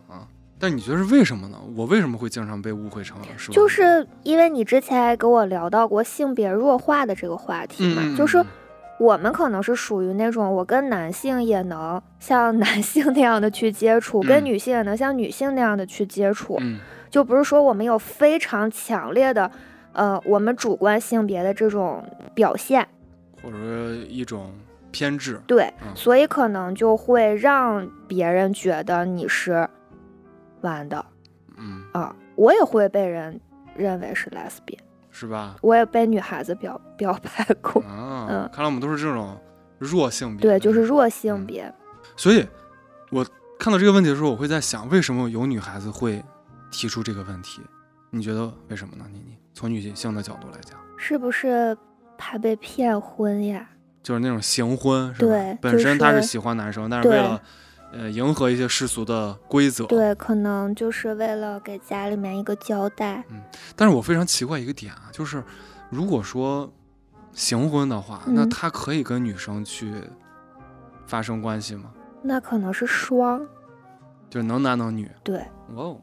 [0.60, 1.58] 但你觉得是为什么呢？
[1.74, 3.50] 我为什么会经常被误会成是？
[3.50, 8.46] 就是因为你之前还跟我聊到过性别弱化的这个话题嘛，嗯，就是嗯
[9.00, 19.50] 我们可能是属于那种我跟男性也能像 男性那样的去接触，跟嗯女性也能像女性那样的去接触，嗯就不是说我们有非常强烈的，
[19.94, 22.86] 呃，我们主观性别的这种表现，
[23.42, 24.52] 或者说一种
[24.90, 25.40] 偏执。
[25.46, 29.66] 对，嗯所以可能就会让别人觉得你是
[30.62, 31.04] 弯的
[31.56, 33.40] 嗯，啊，我也会被人
[33.74, 34.78] 认为是 lesbian，
[35.10, 35.56] 是吧？
[35.62, 39.38] 我也被女孩子表表白过，啊，嗯看来我们都是这种
[39.78, 40.42] 弱性别。
[40.42, 40.80] 对，就是。
[40.82, 41.72] 弱嗯性别。
[42.16, 42.46] 所以，
[43.10, 43.24] 我
[43.58, 46.22] 看到这个问题的时候，我会在想，为什么有女孩子会
[46.70, 47.60] 提出这个问题？
[48.10, 49.04] 你觉得为什么呢？
[49.12, 50.78] 妮妮，从女性的角度来讲。
[50.96, 51.76] 是不是
[52.18, 53.68] 怕被骗婚呀？
[54.02, 55.28] 就是那种行婚，是吧？
[55.28, 57.40] 对本身她是是喜欢男生，但是为了
[57.92, 59.86] 呃迎合一些世俗的规则。。
[59.86, 63.24] 对，可能就是为了给家里面一个交代。
[63.30, 63.40] 嗯
[63.76, 65.42] 但是我非常奇怪一个点啊，就是
[65.88, 66.72] 如果说
[67.32, 69.92] 行婚的话，那嗯他可以跟女生去
[71.06, 71.90] 发生关系吗？
[72.22, 73.40] 那可能是双。
[74.28, 75.10] 就能男能女？
[75.24, 75.38] 对，
[75.74, 76.00] 哇哦，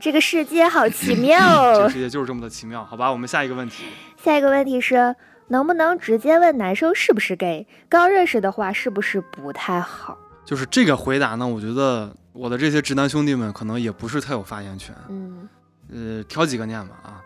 [0.00, 1.88] 这个世界好 奇妙哦这个哦。
[1.88, 2.84] 世界就是这么的奇妙。
[2.84, 3.84] 好吧，我们下一个问题。
[4.16, 5.14] 下一个问题是，
[5.48, 7.68] 能不能直接问男生是不是 gay？
[7.88, 10.18] 刚认识的话，是不是不太好？
[10.44, 14.94] 就是这个回答呢，我觉得我的这些直男兄弟们可能也不是太有发言权。
[15.08, 15.48] 嗯，
[15.90, 17.22] 呃，挑几个念吧啊，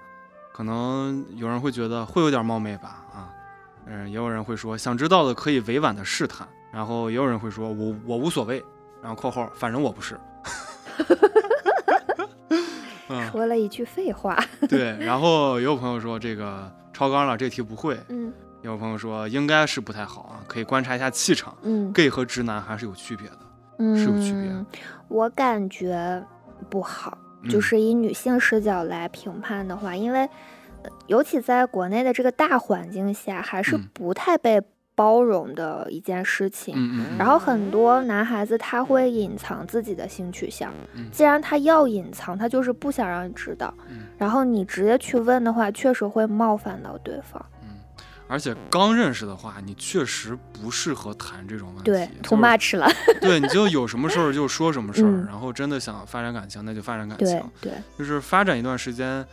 [0.53, 3.31] 可能有人会觉得会有点冒昧吧啊，
[3.87, 8.63] 嗯、也有人会说想知道的可以委婉的试探，然后也有人会说我我无所谓，
[9.03, 10.19] 然后括号反正我不是，
[13.09, 14.39] 嗯，说了一句废话。
[14.69, 18.33] 对，然后也有朋友说这个超纲了，这题不会，嗯也
[18.73, 24.67] 有朋友说应该是不太好啊，可以观察一下气场嗯，，gay 和直男还是有区别的，是有区别嗯，
[25.09, 26.23] 我感觉
[26.69, 27.17] 不好。
[27.49, 30.23] 就嗯是以女性视角来评判的话，因为
[30.83, 34.61] 呃尤其在国内的这个大环境下，还是嗯不太被
[34.97, 36.75] 包容的一件事情。
[36.77, 43.73] 嗯嗯嗯，然后很多男孩子他会隐藏自己的性取向，嗯既然他要隐藏，他就是不想让你知道。
[43.89, 47.41] 嗯然后你直接去问的话，确实会冒犯到对方。
[48.29, 51.85] 嗯，而且刚认识的话，你确实不适合谈这种问题。
[51.85, 52.87] 对就是，too much 了。
[53.21, 57.43] 对，你就有什么事儿就说什么事儿，嗯然后真的想发展感情，那就发展感情。
[57.61, 59.25] 对，就是发展一段时间，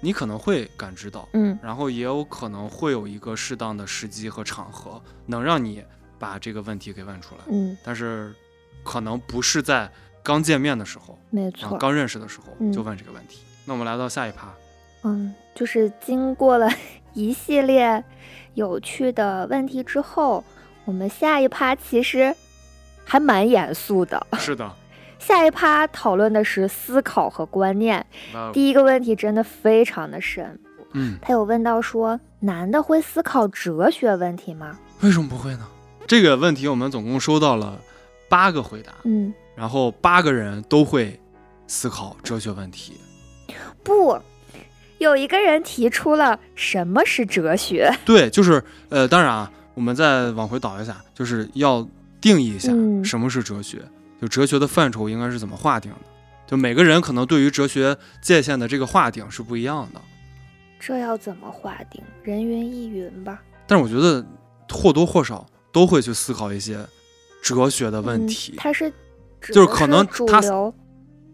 [0.00, 5.84] 你可能会感知到，嗯然后也有可能会有一个适当的时机和场合，能让你
[6.18, 7.40] 把这个问题给问出来。
[7.48, 8.34] 嗯，但是，
[8.82, 9.90] 可能不是在
[10.22, 11.76] 刚见面的时候啊没错，。
[11.78, 13.42] 刚认识的时候嗯就问这个问题。
[13.64, 14.52] 那我们来到下一趴，
[15.04, 16.68] 嗯，就是经过了
[17.14, 18.02] 一系列
[18.54, 20.42] 有趣的问题之后，
[20.84, 22.34] 我们下一趴其实
[23.04, 24.26] 还蛮严肃的。
[24.38, 24.70] 是的，
[25.18, 28.04] 下一趴讨论的是思考和观念。
[28.52, 30.58] 第一个问题真的非常的深，
[30.92, 34.78] 嗯，他有问到说，男的会思考哲学问题吗？
[35.00, 35.66] 为什么不会呢？
[36.06, 37.80] 这个问题我们总共收到了
[38.28, 41.18] 八个回答，嗯，然后八个人都会
[41.66, 42.94] 思考哲学问题。
[43.82, 44.18] 不，
[45.02, 47.92] 有一个人提出了什么是哲学。
[48.06, 51.86] 对，就是呃，当然啊，我们再往回倒一下，就是要
[52.20, 53.82] 定义一下嗯什么是哲学，
[54.20, 55.98] 就哲学的范畴应该是怎么划定的。
[56.46, 60.00] 就每个人可能对于哲学界限的这个划定是不一样的，
[60.78, 62.02] 这要怎么划定？
[62.22, 63.42] 人云亦云吧。
[63.66, 64.24] 但是我觉得
[64.70, 66.84] 或多或少都会去思考一些
[67.42, 68.54] 哲学的问嗯题。
[68.56, 68.92] 它是
[69.52, 70.72] 就是可能主他流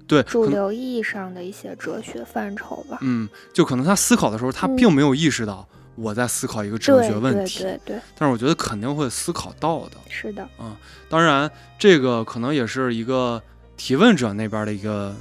[0.09, 2.99] 对，主流意义上的一些哲学范畴吧。
[3.03, 9.97] 嗯，就可能他思考的时候，他嗯并没有意识到我在思考一个哲学问题，对对，但是我觉得肯定会思考到的。
[10.09, 10.75] 是的，嗯
[11.11, 13.43] 当然，这个可能也是一个
[13.77, 15.15] 提问者那边的一个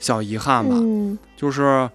[0.00, 1.88] 小遗憾吧，嗯，就是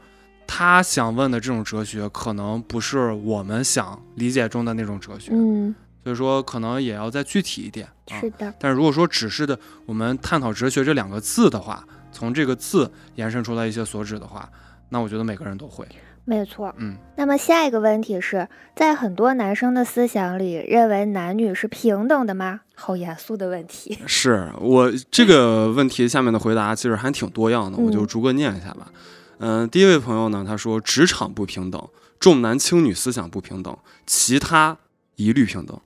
[0.47, 8.19] 他想问的这种哲学，可能不是我们想理解中的那种哲学，嗯，所以说可能也要再具体一点啊。
[8.19, 14.49] 是的，但是如果说只是的我们探讨哲学这两个字的话，从这个字延伸出来一些所指的话，
[14.89, 15.87] 那我觉得每个人都会。
[16.23, 16.73] 没错。
[16.77, 22.61] 嗯，那么下一个问题是在很多男生的思想里，认为男女是平等的吗？
[22.75, 23.97] 好严肃的问题。
[24.05, 28.91] 是我这个问题下面的回答其实还挺多样的，我就嗯逐个念一下吧。
[29.39, 34.77] 嗯、第一位朋友呢，他说职场不平等，重男轻女思想不平等，其他
[35.15, 35.79] 一律平等。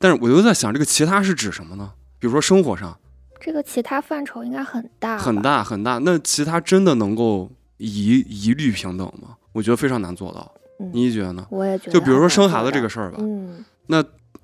[0.00, 1.92] 但是我又在想，这个其他是指什么呢？
[2.18, 2.98] 比如说生活上
[3.44, 5.42] 这个其他范畴应该很大，很。
[5.42, 9.36] 大很大，那其他真的能够一一律平等吗？
[9.50, 10.54] 我觉得非常难做到。
[10.78, 11.44] 嗯你觉得呢？
[11.50, 11.92] 我也觉得。
[11.92, 13.64] 就比如说生孩子这个，事儿吧，嗯，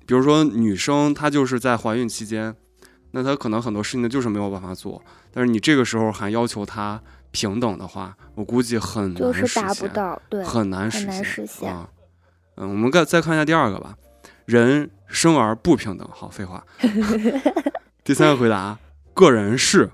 [0.05, 2.53] 比如说女生她就是在怀孕期间，
[3.11, 11.89] 那她可能很多事情呢就是没有办法做，但是你这个时候还要求她平等的话，我估计很难就是实达不现到，对，很难实很难现实现啊。
[12.57, 13.95] 嗯，我们再再看一下第二个吧，
[14.45, 16.07] 人生而不平等。
[16.11, 16.65] 好，废话。
[18.03, 18.77] 第三个回答，
[19.19, 19.89] 个人是，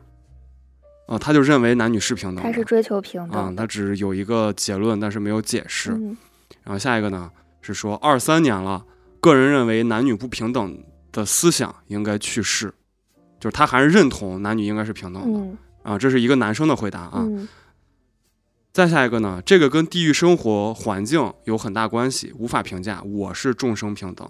[1.08, 3.64] 啊，他就认为男女是平等的，他是追求平啊，等的。
[3.64, 5.90] 他只有一个结论，但是没有解释。
[5.94, 6.16] 嗯
[6.64, 8.86] 然后下一个呢是说二三年了，
[9.20, 12.72] 个人认为男女不平等的思想应该去世，
[13.40, 17.24] 就是他还是认同男女应该是平等的、嗯啊，这是一个男生的回答啊。
[17.24, 17.48] 嗯
[18.72, 23.02] 再下一个呢，这个跟地域生活环境有很大关系，无法评价。
[23.04, 24.30] 我是众生平等，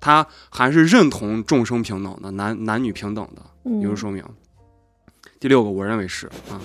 [0.00, 4.24] 他还是认同众生平等的，男男女平等的，嗯，也就说明。
[5.40, 6.60] 第六个，我认为是啊。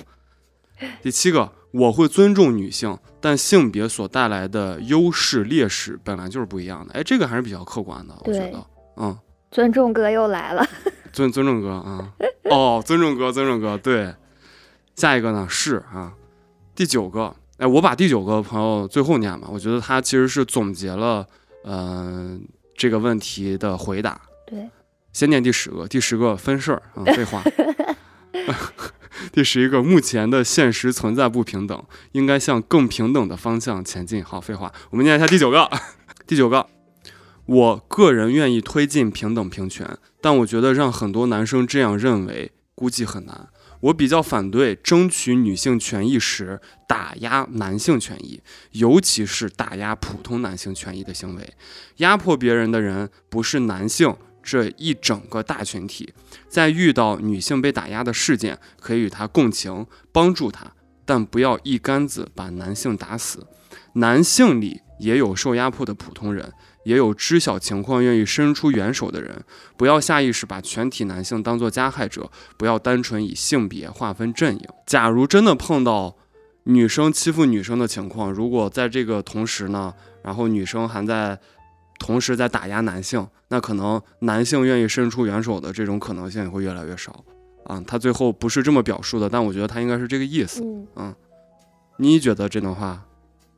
[1.02, 6.94] 第七个，我会尊重女性，但性别所带来的优势劣势本来就是不一样的。
[6.94, 8.66] 哎，这个还是比较客观的，我觉得。
[8.96, 9.18] 嗯，
[9.52, 10.66] 尊重哥又来了。
[11.12, 12.14] 尊尊重哥啊，
[12.52, 14.14] 哦，尊重哥，尊重哥，对。
[14.96, 16.14] 下一个呢是啊，
[16.76, 21.26] 第九个，哎，我把第九个朋友最后念吧，我觉得他其实是总结了，
[21.64, 24.22] 嗯、这个问题的回答。
[24.46, 24.70] 对，
[25.14, 27.44] 先念第十个，第十个分事儿啊， 废话。
[29.34, 34.24] 第十一个，目前的现实存在不平等，应该向更平等的方向前进。
[34.24, 35.70] 好，废话，我们念一下第九个。
[36.26, 36.68] 第九个，
[37.46, 43.50] 我个人愿意推进平等平权，但我觉得让很多男生这样认为，估计很难。
[43.82, 48.42] 我比较反对争取女性权益时打压男性权益，
[48.72, 51.54] 尤其是打压普通男性权益的行为。
[51.98, 56.14] 压迫别人的人不是男性这一整个大群体，
[56.48, 60.72] 在遇到女性被打压的事件，可以与她共情，帮助她。
[61.06, 63.48] 但不要一竿子把男性打死。
[63.94, 69.44] 男性里也有受压迫的普通人，也有知晓情况愿意伸出援手的人。
[69.76, 74.64] 不要下意识把全体男性当作加害者，不要单纯以性别划分阵营。
[74.86, 76.16] 假如真的碰到
[76.66, 81.40] 女生欺负女生的情况，如果在这个同时呢，然后女生还在
[82.00, 87.24] 同时在打压男性，那可能男性愿意伸出援手的这种可能性也会越来越少。
[87.66, 90.64] 啊，他最后不是这么表述的，但我觉得他应该是这个意思。
[90.96, 91.14] 嗯，
[91.98, 93.06] 你觉得这段话？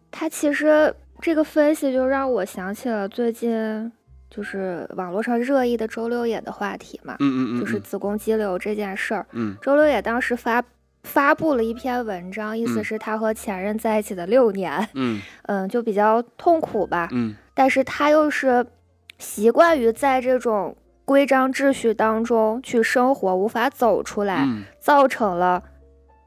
[0.10, 3.90] 他其实这个分析就让我想起了最近
[4.30, 9.26] 就是网络上热议的周六野的话题嘛，嗯嗯嗯，就是子宫肌瘤这件事儿。
[9.32, 10.62] 嗯，周六野当时发
[11.04, 17.08] 发布了一篇文章，意思是他和前任在一起的六年，嗯嗯，就比较痛苦吧。
[17.12, 18.66] 嗯，但是他又是
[19.20, 20.76] 习惯于在这种。
[21.04, 24.48] 规章秩序当中去生活，无法走出来，
[24.80, 25.62] 造成了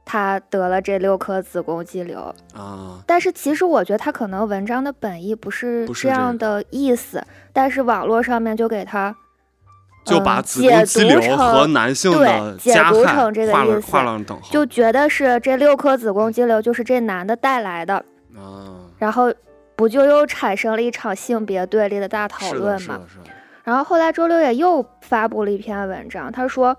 [0.05, 2.21] 他得了这六颗子宫肌瘤
[2.53, 2.99] 啊。
[3.07, 9.15] 但是其实我觉得他可能文章的本意不是这样的意思，但是网络上面就给他
[10.05, 13.91] 就把子宫肌瘤和男性的解读成这个意思，
[14.51, 18.05] 就觉得是这六颗子宫肌瘤就是这男的带来的
[18.37, 18.85] 啊。
[18.99, 19.33] 然后
[19.77, 23.01] 不就又产生了一场性别对立的大讨论吗？
[23.63, 26.77] 然后后来周六也又发布了一篇文章，他说，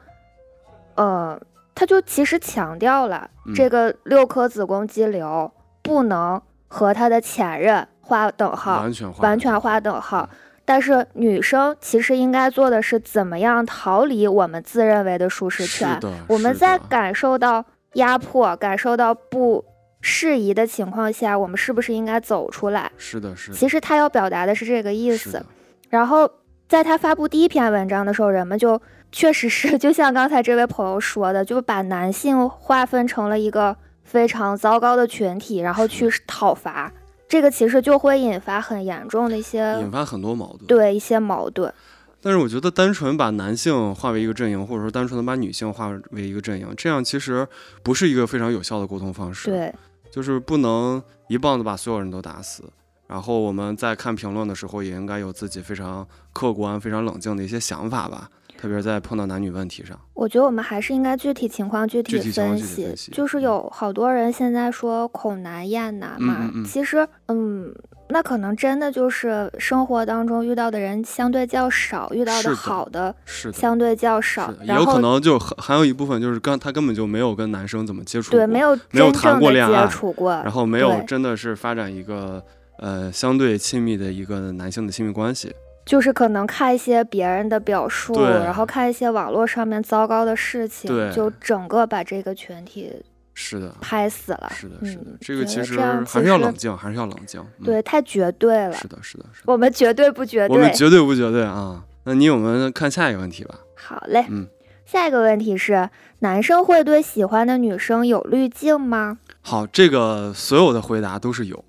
[0.96, 1.40] 呃，
[1.74, 10.30] 他就其实强调了这个六颗子宫肌瘤不能和他的前任划等号，完全完全划等号。
[10.64, 16.00] 但是女生其实应该做的是怎么样逃离我们自认为的舒适圈？
[16.28, 19.64] 我们在感受到压迫、感受到不
[20.06, 22.92] 适宜的情况下，我们是不是应该走出来？
[22.96, 23.58] 是的，是的。
[23.58, 25.44] 其实他要表达的是这个意思，
[25.90, 26.30] 然后。
[26.68, 36.92] 在他发布第一篇文章的时候，人们就确实是就像刚才这位朋友说的，就把男性划分成了一个非常糟糕的群体，然后去讨伐。
[37.28, 40.66] 这个其实就会引发很严重的一些，引发很多矛盾。
[40.66, 41.72] 对一些矛盾。
[42.20, 47.48] 但是我觉得，单纯把男性划为一个阵营，或者说单纯的把女性划为一个阵营，这样其实
[47.84, 49.52] 不是一个非常有效的沟通方式。
[49.52, 49.72] 对，
[50.16, 52.64] 就是不能一棒子把所有人都打死。
[53.06, 58.30] 然后我们在看评论的时候，也应该有自己非常客观、非常冷静的一些想法吧。
[58.66, 62.92] 特别是在碰到男女问题上，我觉得我们还是应该具体情况具体分析。
[63.12, 67.72] 就是有好多人现在说恐男厌男嘛，其实，嗯，
[68.10, 73.16] 那可能真的就是生活当中遇到的人相对较少，遇到的好的
[73.54, 74.52] 相对较少。
[74.64, 82.44] 也有可能就还有一部分就是刚他根本就没有跟男生怎么接触，对，没有没有谈过恋爱，接触过，然后没有真的是发展一个。
[82.78, 85.50] 呃，相对亲密的一个男性的亲密关系，
[85.86, 92.92] 就是可能看一些别人的表述，然后看一些网络上面糟糕的事情，就整个把这个群体
[93.34, 94.52] 是的拍死了。
[94.56, 97.44] 是的，是的，这个其实还是要冷静，还是要冷静。
[97.64, 98.74] 对，太绝对了。
[98.74, 99.52] 是的，是的，是的。
[99.52, 101.84] 我们绝对不绝对，我们绝对不绝对啊！
[102.06, 103.56] 那你我们看下一个问题吧。
[103.76, 104.48] 好嘞，嗯，
[104.86, 109.18] 下一个问题是：男生会对喜欢的女生有滤镜吗？
[109.42, 111.65] 好，这个所有的回答都是有。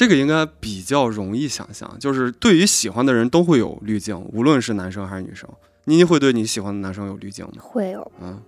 [0.00, 0.08] 对。
[0.08, 5.48] 这个应该比较容易想象，就是对于喜欢的人都会有滤镜，无论是男生还是女生。
[5.84, 7.52] 妮妮会对你喜欢的男生有滤镜吗？
[7.60, 8.40] 会有，嗯，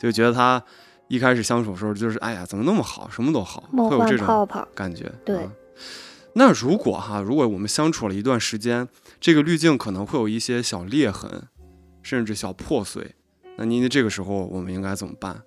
[0.00, 0.62] 就觉得他
[1.08, 5.10] 一开始相处的时候，就是哎呀，怎么那么好，什么都好，会有这种感觉。
[5.24, 5.48] 对。
[6.34, 8.86] 那如果哈，如果我们相处了一段时间，
[9.20, 11.44] 这个滤镜可能会有一些小裂痕，
[12.02, 13.14] 甚至小破碎，
[13.56, 15.42] 那妮妮这个时候我们应该怎么办？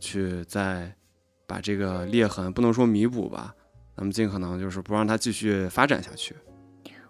[0.00, 0.94] 去再
[1.46, 3.54] 把这个裂痕，不能说弥补吧？
[3.96, 6.34] 咱们尽可能就是不让他继续发展下去。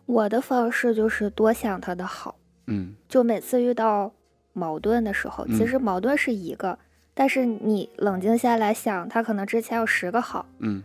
[0.07, 4.13] 我的方式就是多想他的好，嗯，就每次遇到
[4.53, 6.79] 矛盾的时候，其实矛盾是一个，
[7.15, 10.83] 但是你冷静下来想，他可能之前有十个好，嗯，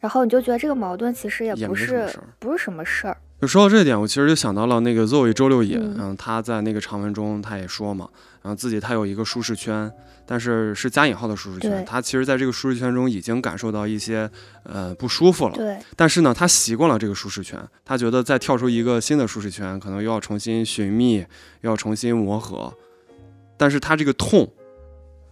[0.00, 3.16] 然后你就觉得这个矛盾其实也不是不是什么事儿。
[3.40, 8.08] 就说到这点，我其实就想到了那个 Zoe 周六野，嗯，他在那个长文中他也说嘛，
[8.42, 9.92] 然后自己他有一个舒适圈。
[10.28, 14.28] 但是是加引号的舒适圈，他其实在这个舒适圈中已经感受到一些
[14.64, 15.54] 呃不舒服了。
[15.54, 15.78] 对。
[15.94, 21.18] 但是呢，他习惯了这个舒适圈，他觉得再跳出一个新的舒适圈，可能又要重新寻觅，
[21.60, 22.74] 又要重新磨合。
[23.56, 24.52] 但是他这个痛，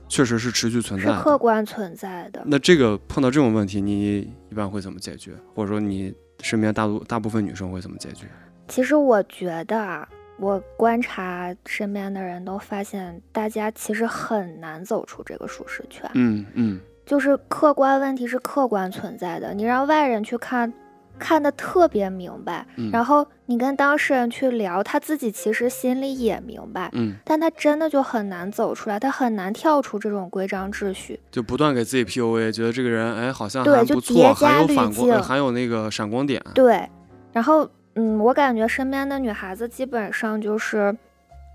[0.09, 2.45] 确实是持续存在，是客观存在的。
[2.47, 5.33] 那这个碰到这种问题，你一般会怎么解决？
[5.57, 8.27] 或者说你身边大多大部分女生会怎么解决？
[8.69, 10.07] 其实我觉得啊。
[10.37, 16.11] 我观察身边的人都发现，大家其实很难走出这个舒适圈。
[16.15, 20.73] 嗯嗯，就是客观问题是客观存在的，你让外人去看，
[21.21, 22.67] 看的特别明白。
[22.91, 31.21] 然后你跟当事人去聊，他自己其实心里也明白，嗯，但他真的就很难走出来，他很难跳出这种规章秩序。
[31.31, 36.43] 就不断给自己 PUA，觉得这个人哎好像对就还不错，叠加还有滤反光，镜还有那个闪光点。
[36.55, 36.89] 对，
[37.33, 40.97] 然后嗯，我感觉身边的女孩子基本上就是，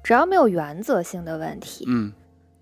[0.03, 2.13] 只要没有原则性的问题，嗯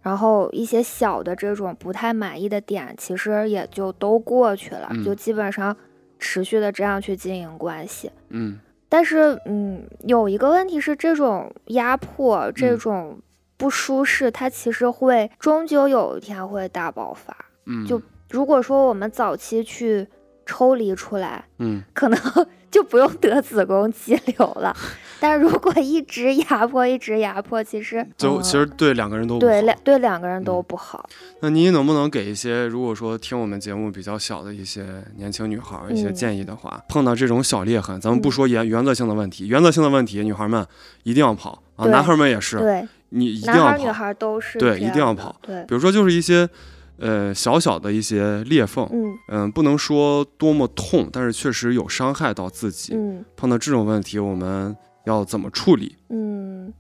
[0.02, 5.76] 然后一些小的这种不太满意的点，其实也就都过去了，嗯就基本上
[6.18, 8.10] 持续的这样去经营关系。
[8.30, 8.58] 嗯
[8.90, 13.20] 但是，嗯，有一个问题是，这种压迫、这嗯种
[13.58, 17.36] 不舒适，它其实会终究有一天会大爆发。
[17.66, 20.08] 嗯，就如果说我们早期去
[20.46, 22.20] 抽离出来，嗯可能
[22.70, 24.76] 就不用得子宫肌瘤了。
[25.20, 31.09] 但是如果一直压迫，一直压迫，其实呃就其实对两个人都不好对两对两个人都嗯不好。
[31.39, 40.63] 那您能不能给一些，如果说听我们节目比较小的一些年轻女孩儿一些嗯建议的话，碰到这种小裂痕，咱们不嗯说原原则性的问题，原则性的问题，女孩们
[41.01, 43.72] 一定要跑啊，男孩们也是，对，你一定要跑。
[43.72, 45.36] 儿女孩都是对一定要跑。
[45.41, 46.47] 对，比如说就是一些
[47.00, 52.93] 呃小小的一些裂缝，嗯嗯，不能说多么痛，但是确实有伤害到自己。
[52.95, 54.76] 嗯碰到这种问题，我们
[55.06, 55.95] 要怎么处理？
[56.10, 56.74] 嗯，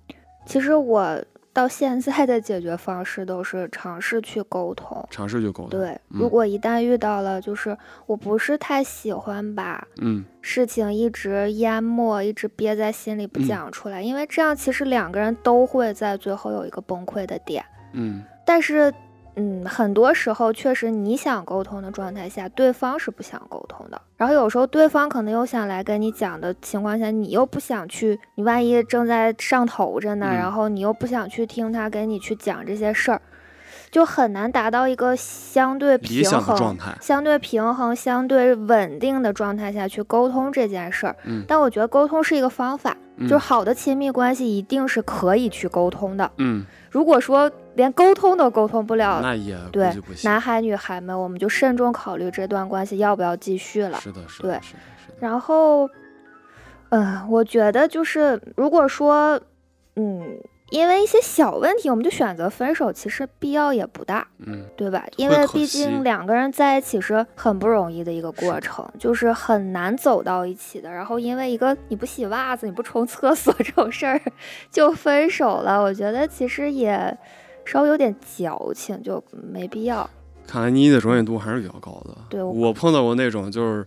[0.45, 5.07] 其实我到现在的解决方式都是尝试去沟通。
[5.09, 5.69] 尝试去沟通。
[5.69, 17.63] 对，嗯如果一旦遇到了，就是我不是太喜欢把嗯事情一直淹没，一直憋在心里不嗯讲出来，因为这样其实两个人都会在最后有一个崩溃的点。
[17.93, 18.93] 嗯但是，
[19.37, 24.01] 嗯，很多时候确实你想沟通的状态下，对方是不想沟通的。
[24.17, 33.21] 然后有时候对方可能又想来跟你讲的情况下，你又不想去，你万一正在上头着呢，嗯然后你又不想去听他给你去讲这些事儿，
[33.91, 36.97] 就很难达到一个相对平衡、状态。
[36.99, 41.15] 相对平衡、相对稳定的状态下去沟通这件事儿。
[41.25, 46.31] 嗯但我觉得沟通是一个方法，嗯就是好的亲密关系一定是可以去沟通的。
[46.37, 46.65] 嗯，
[46.97, 49.93] 如果说连沟通都沟通不了，那也对。
[50.23, 53.99] 男孩女孩们，我们就慎重考虑这段关系要不要继续了。
[53.99, 55.15] 是的，是对的，是的，是的。
[55.19, 55.87] 然后，
[56.89, 59.39] 嗯、我觉得就是如果说，
[59.95, 60.39] 嗯，
[60.69, 65.05] 因为一些小问题我们就选择分手，其实必要也不大，嗯对吧？
[65.15, 70.91] 因为毕竟两个人在一起是很不容易的一个过程，就是很难走到一起的。
[70.91, 74.21] 然后因为一个你不洗袜子、你不冲厕所这种事儿
[74.69, 77.17] 就分手了，我觉得其实也
[77.65, 80.09] 稍微有点矫情，就没必要。
[80.45, 82.15] 看来妮的容忍度还是比较高的。
[82.29, 83.85] 对我我碰到过那种就是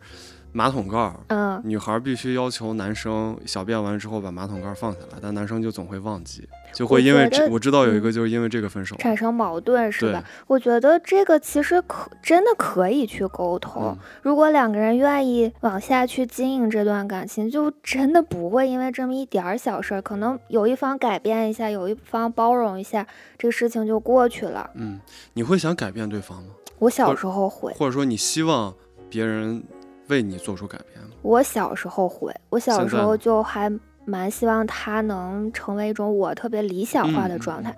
[0.53, 8.97] 马桶盖儿，嗯，女孩必须要求男生小便完之后把马桶盖放下来，但男生就总会忘记，就会因为这我知道有一嗯个就是因为这个分手。
[8.97, 10.25] 产生矛盾是对吧？
[10.47, 13.83] 我觉得这个其实可真的可以去沟通。
[13.85, 23.07] 嗯如果两个人愿意往下去经营这段感情，就真的不会因为这么一点儿小事儿，可能有一方改变一下，有一方包容一下，
[23.39, 24.71] 这个事情就过去了。
[24.75, 25.01] 嗯，
[25.35, 26.49] 你会想改变对方吗？
[26.79, 28.75] 我小时候会，或者说你希望
[29.09, 29.63] 别人
[30.11, 31.11] 为你做出改变吗？
[31.23, 33.73] 我小时候会，我小时候就还
[34.05, 37.75] 蛮希望他能成为一种我特别理想化的状态。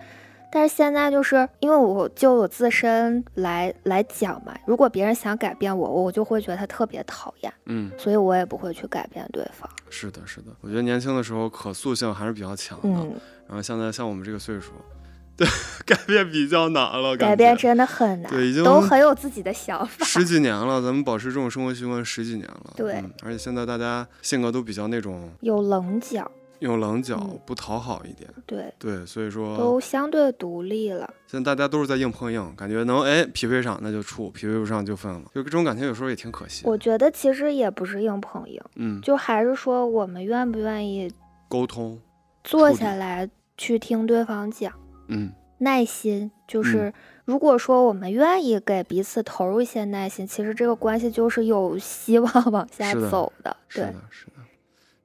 [0.54, 9.66] 但是现在就是因为我就我自身来来讲嘛，如果别人想改变我，我就会觉得他特别讨厌，嗯，所以我也不会去改变对方。
[9.88, 10.52] 是的，是的。
[10.60, 13.14] 我觉得年轻的时候可塑性还是比较强的，嗯，
[13.46, 14.72] 然后现在像我们这个岁数，
[15.36, 15.46] 对
[15.86, 20.04] 改变比较难了，改变真的很难，对已经都很有自己的想法。
[20.04, 22.74] 十几年了，咱们保持这种生活习惯十几年了。
[22.76, 26.30] 对嗯，而且现在大家性格都比较那种有棱角，
[26.60, 28.28] 有棱角，嗯不讨好一点。
[28.46, 31.08] 对，对，所以说都相对独立了。
[31.26, 35.22] 现在大家都是在硬碰硬，感觉能哎匹配上那就处，匹配不上就分了。
[35.34, 36.62] 就这种感情有时候也挺可惜。
[36.66, 41.10] 我觉得其实也不是硬碰硬，嗯，就还是说我们愿不愿意
[41.48, 41.98] 沟通，
[42.44, 44.72] 坐下来去听对方讲。
[45.12, 46.92] 嗯耐心就是，
[47.24, 53.56] 如果说我们愿意给彼此投入一些耐心，其实这个关系就是有希望往下走的。
[53.68, 54.32] 对是的，，是的。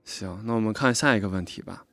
[0.04, 1.84] 行，那我们看下一个问题吧。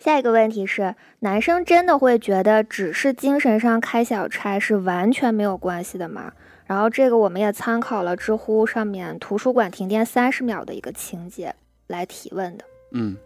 [0.00, 6.32] 下一个问题是，男生真的会觉得只是精神上开小差是完全没有关系的吗？
[6.66, 11.54] 然后这个我们也参考了知乎上面图书馆停电三十秒的一个情节
[11.86, 12.64] 来提问的。
[12.92, 13.16] 嗯，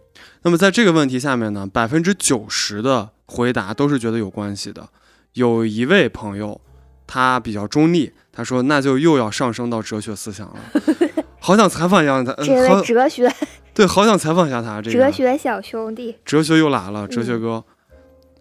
[0.43, 4.89] 那么在这个问题下面呢，百分之九十的回答都是觉得有关系的。
[5.33, 6.59] 有一位朋友，
[7.07, 10.55] 他比较中立，他说那就又要上升到哲学思想了。
[11.39, 13.33] 好想采访一下他，呃这位哲学、
[13.73, 14.81] 对，好想采访一下他。
[14.81, 17.63] 这个哲学小兄弟，哲学又来了，哲学嗯哥、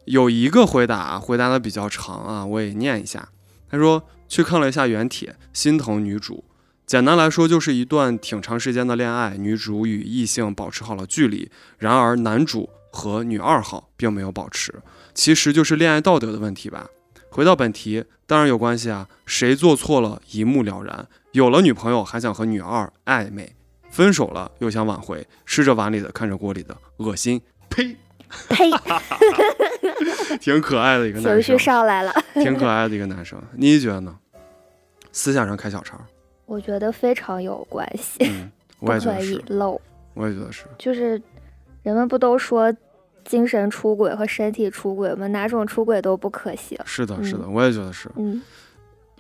[0.05, 3.29] 有一个回答回答的比较长啊，我也念一下。
[3.70, 6.45] 他说去看了一下原帖，心疼女主，
[6.87, 14.74] 简单来说，就是一段挺长时间的恋爱，女主与异性保持好了距离，然而男主和女二号并没有保持，
[15.14, 16.89] 其实就是恋爱道德的问题吧。
[17.30, 21.09] 回到本题，当然有关系啊，谁做错了，一目了然。
[21.30, 23.55] 有了女朋友还想和女二暧昧，
[23.91, 27.97] 分手了又想挽回，吃着碗里的看着锅里的，恶心，呸
[28.51, 28.70] 呸，
[30.39, 32.12] 挺可爱的一个男生，情绪上来了。
[32.35, 34.18] 挺可爱的一个男生，你觉得呢？
[35.11, 35.99] 思想上开小差，
[36.47, 39.80] 我觉得非常有关系，嗯， 不我也觉可以漏。
[40.14, 41.20] 我也觉得是，就是
[41.82, 42.74] 人们不都说
[43.24, 45.26] 精神出轨和身体出轨吗？
[45.28, 46.78] 哪种出轨都不可行。
[46.84, 48.11] 是的，是的，嗯我也觉得是。
[48.16, 48.43] 嗯，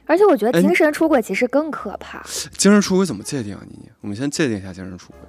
[0.04, 2.22] 而且我觉得哎精神出轨其实更可怕。
[2.58, 3.62] 精神出轨怎么界定啊？
[3.66, 5.20] 妮妮，我们先界定一下精神出轨。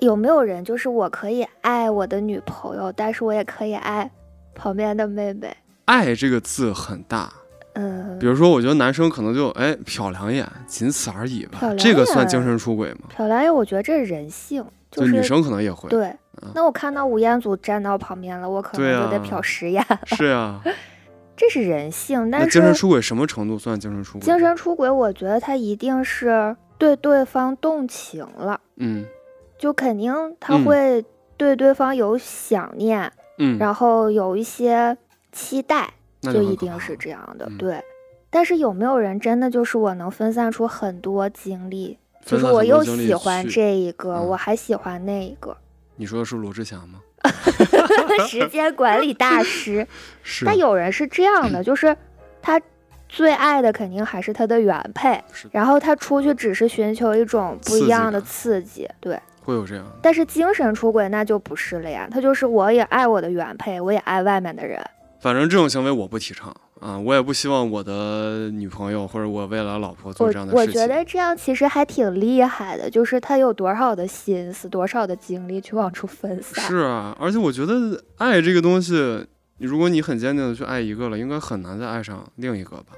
[0.00, 4.10] 有没有人就是我可以爱我的女朋友，但是我也可以爱
[4.54, 5.56] 旁边的妹妹？
[5.84, 7.32] 爱这个字很大，
[7.74, 13.08] 嗯比，如说，我觉得男生可能就哎瞟两眼，仅此而已吧，这个算精神出轨吗？
[13.16, 15.88] 瞟两眼我觉得这是人性，就是女生可能也会。
[15.88, 16.06] 对
[16.42, 16.50] 嗯。
[16.54, 20.60] 那我看到吴彦祖站到旁边了，我可能就得啊瞟十眼，是呀，
[21.36, 22.30] 这是人性。
[22.30, 24.24] 但是精神出轨什么程度算精神出轨？
[24.24, 28.60] 精神出轨，我觉得他一定是对对方动情了。
[28.76, 29.04] 嗯
[29.56, 31.04] 就肯定他嗯会
[31.36, 34.96] 对对方有想念，嗯，然后有一些
[35.32, 37.46] 期待，那就一定是这样的。
[37.48, 37.82] 嗯对，
[38.30, 45.56] 但是有没有人真的就是我能分散出很多精力，就是我又喜欢这一个，嗯我还喜欢那一个，
[45.96, 47.00] 你说的是罗志祥吗？
[48.28, 49.86] 时间管理大师。
[50.22, 50.44] 是。
[50.44, 51.96] 但有人是这样的， 就是
[52.42, 52.60] 他
[53.08, 59.18] 最爱的肯定还是他的原配，然后他出去只是寻求一种不一样的感刺激，对。
[59.42, 59.84] 会有这样。
[60.00, 64.82] 但是精神出轨那就不是了呀，他就是我也爱我的原配，我也爱外面的人。
[65.24, 70.82] 反正这种行为我不提倡啊，我也不希望我的女朋友或者我未来老婆做这样的事情。
[70.82, 76.62] 我觉得这样其实还挺厉害的，就是他有多少的心思，多少的精力去往出分散。
[76.66, 82.88] 是啊，而且我觉得爱这个东西，如果你很坚定的去爱一个了，应该很难再爱上另一个吧？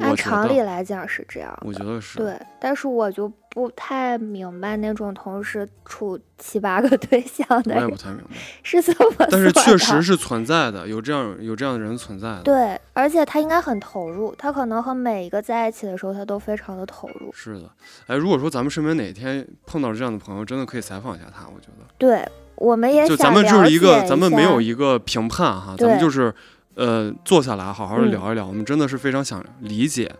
[0.00, 2.18] 按常理，来讲是这样，我觉得是。
[2.18, 2.38] 对。
[2.58, 9.26] 但是我就不太明白那种同时处七八个对象的人我也不太明白， 是怎么。
[9.30, 12.42] 但是确实是存在的，有这样有这样的人存在的。
[12.42, 17.32] 对，而且他应该很投入，他可能和每一个在一起的时候，他都非常的投入。
[17.32, 17.70] 是的，
[18.06, 21.86] 哎，如果说咱们身边哪天碰到这样的朋友，真的可以采访一下他，我觉得。
[21.96, 22.26] 对，
[22.56, 26.32] 我们也想就咱们就是一个，咱们没有一个评判哈，咱们就是
[26.80, 28.46] 呃坐下来好好聊一聊。
[28.46, 30.10] 我们真的是非常想理解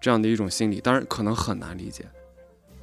[0.00, 2.04] 这样的一种心理，当然可能很难理解，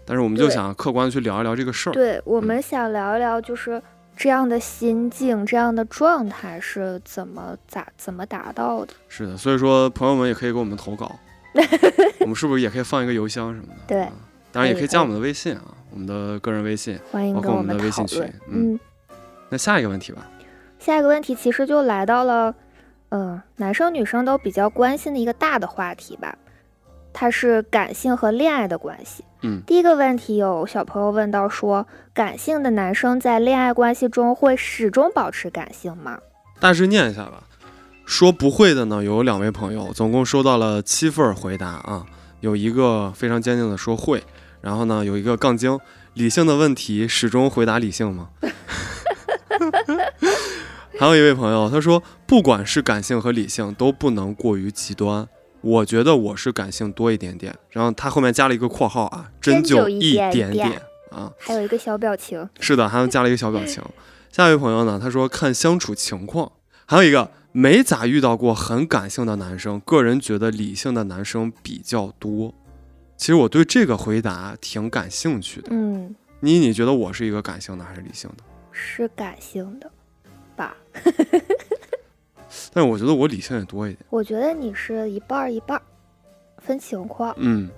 [0.05, 1.93] 但是我们就想客观的去聊一聊这个事儿。
[1.93, 3.81] 对，我嗯们想聊一聊，就是
[4.15, 8.93] 这样的心境、这样的状态是怎么咋怎么达到的？
[9.09, 11.11] 是的，所以说朋友们也可以给我们投稿，
[12.21, 13.81] 我们是不是也可以放一个邮箱什么的？
[13.87, 14.11] 对啊
[14.51, 16.99] 当然也可以加我们的微信啊，我们的个人微信。
[17.11, 18.21] 欢迎包括我们们的微信群。
[18.47, 18.79] 嗯嗯，
[19.49, 20.29] 那下一个问题吧，
[20.77, 22.53] 下一个问题其实就来到了，
[23.15, 26.35] 嗯、男生女生都比较关心的一个大的话题吧，
[27.13, 29.23] 它是感性和恋爱的关系。
[29.43, 36.17] 嗯第一个问题有小朋友问到说，感性的男生在恋爱关系中会始终保持感性吗？
[36.59, 37.43] 大致念一下吧。
[38.03, 42.05] 说不会的呢，有两位朋友，总共收到了七份儿回答啊。
[42.39, 44.23] 有一个非常坚定的说会，
[44.59, 45.79] 然后呢有一个杠精，
[46.15, 48.29] 理性的问题始终回答理性吗？
[50.99, 55.27] 还有一位朋友，他说不管是感性和理性都不能过于极端。
[55.61, 61.31] 我觉得我是感性多一点点，然后他后面加了一个括号啊，真就就一一点点点啊。
[61.39, 63.81] 还有一个小表情，是的，还加了一个小表情。
[64.29, 66.51] 下一位朋友呢，他说看相处情况，
[66.85, 72.53] 还有一个没咋遇到过很感性的男生，个人觉得理性的男生比较多。
[73.15, 75.69] 其实我对这个回答挺感兴趣的。
[75.71, 78.43] 嗯，你你觉得我是一个感性的还是理性的？
[78.71, 79.89] 是感性的
[80.53, 80.75] 吧？
[82.73, 84.05] 但是我觉得我理性也多一点。
[84.09, 85.81] 我觉得你是一半儿一半儿，
[86.59, 87.33] 分情况。
[87.37, 87.69] 嗯，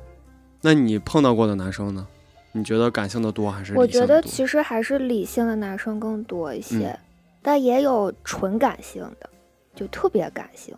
[0.61, 2.07] 那你碰到过的男生呢？
[2.53, 4.21] 你觉得感性的多还是我觉得？
[4.21, 6.99] 其实还是理性的男生更多一些，嗯
[7.41, 9.29] 但也有纯感性的，
[9.75, 10.73] 就特别感性，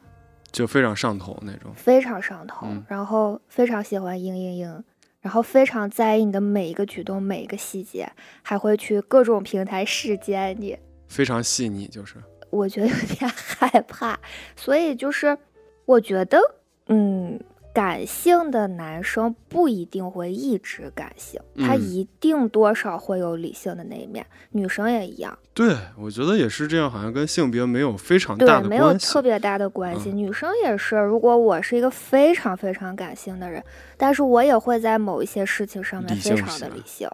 [0.51, 1.71] 就非常上头那种。
[1.75, 4.83] 非常上头，嗯然后非常喜欢嘤嘤嘤，
[5.21, 10.77] 然后非常在意你的每一个举动、每一个细节，还会去各种平台视奸你。
[11.07, 12.15] 非常细腻，就是
[12.49, 14.17] 我觉得有点害怕，
[14.55, 15.37] 所以就是
[15.85, 16.39] 我觉得，
[16.87, 17.39] 嗯，
[17.73, 24.25] 感性的男生不一定会一直感性，他嗯一定多少会有理性的那一面。
[24.51, 28.93] 女生也一样，对，我觉得也是这样，好像跟性别没有非常大，的没有。
[28.97, 30.09] 特别大的关系。
[30.11, 33.63] 嗯女生也是，如果我是一个非常非常感性的人，
[33.97, 37.07] 但是我也会在某一些事情上面非常的理性，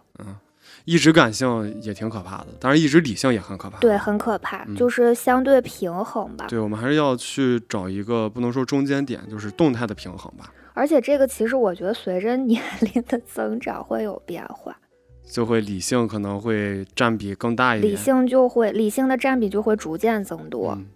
[0.84, 3.78] 一直感性也挺可怕的，当然一直理性也很可怕。
[3.78, 6.46] 对，很可怕，嗯就是相对平衡吧。
[6.48, 14.76] 对，我们还是要去找一个不能说中间点，就是动态的平衡吧，而且这个其实我觉得随着年龄的增长会有变化，
[15.24, 17.92] 就会理性可能会占比更大一点。
[17.92, 20.72] 理性就会理性的占比就会逐渐增多。
[20.72, 20.86] 嗯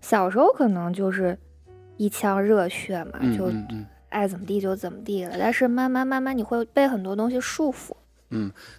[0.00, 1.36] 小时候可能就是
[1.96, 3.50] 一腔热血嘛，嗯就
[4.10, 5.34] 爱怎么地就怎么地了。
[5.36, 7.90] 但是慢慢慢慢你会被很多东西束缚。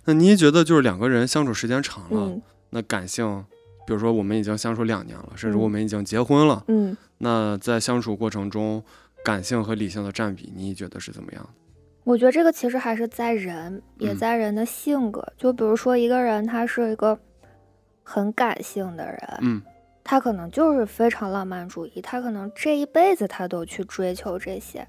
[0.05, 2.41] 那你觉得就是两个人相处时间长了，嗯
[2.71, 3.43] 那感性，
[3.87, 8.83] 比如说我们已经相处两年了，甚至嗯我们已经结婚了，嗯，那在相处过程中，
[9.23, 11.49] 感性和理性的占比，你觉得是怎么样的？
[12.03, 15.27] 我觉得这个其实还是在人，也嗯在人的性格。
[15.37, 17.17] 就比如说一个人他是一个
[18.03, 19.61] 很感性的人，嗯
[20.03, 24.87] 他可能就是非常浪漫主义，他可能这一辈子他都去追求这些。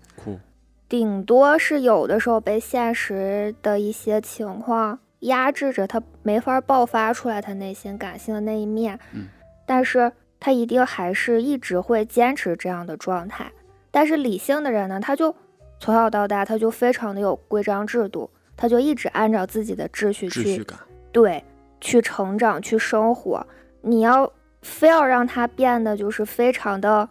[0.91, 8.99] 酷，顶多是有的时候被现实的一些情况压制着，他没法爆发出来他内心感性的那一面。
[9.13, 9.29] 嗯，
[9.65, 13.53] 但是他一定还是一直会坚持这样的状态。
[13.91, 15.35] 但是理性的人呢，他就
[15.79, 20.79] 从小到大他就非常的有规章制度，他就一直按照自己的秩序去秩序感，
[21.13, 21.43] 对
[21.81, 23.47] 去成长去生活。
[23.83, 24.31] 你要
[24.63, 27.09] 非要让他变得就是非常的，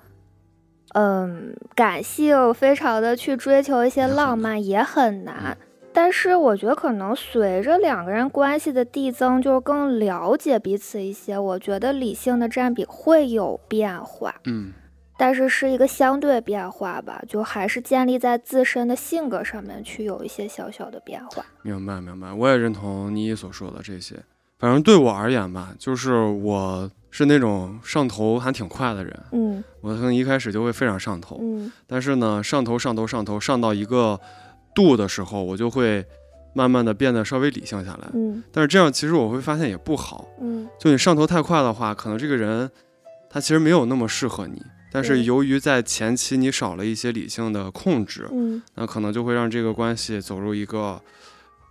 [0.93, 5.57] 嗯，感性，非常的去追求一些浪漫，也很难。
[5.91, 14.71] 但是我觉得可能随着两个人关系的递增，就是更了解彼此一些，我觉得理性的占比会有变化，嗯
[15.17, 21.43] 但是是一个相对变化吧，就还是建立在自身的性格上面去有一些小小的变化。
[21.61, 24.15] 明白明白，我也认同你所说的这些。
[24.57, 29.63] 反正对我而言吧，就是我是那种上头还挺快的人，嗯。
[29.81, 31.71] 我可能一开始就会非常上头，嗯。
[31.87, 34.19] 但是呢，上头上头上头上到一个
[34.75, 36.05] 度的时候，我就会
[36.53, 38.09] 慢慢的变得稍微理性下来。
[38.13, 38.43] 嗯。
[38.51, 40.67] 但是这样其实我会发现也不好，嗯。
[40.79, 42.69] 就你上头太快的话，可能这个人
[43.29, 44.61] 他其实没有那么适合你。
[44.91, 48.61] 但是由于在前期你少了一些理性的控制，嗯。
[48.75, 51.01] 那可能就会让这个关系走入一个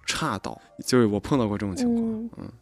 [0.06, 0.60] 岔道。
[0.86, 2.30] 就是我碰到过这种情况，嗯。
[2.38, 2.52] 嗯。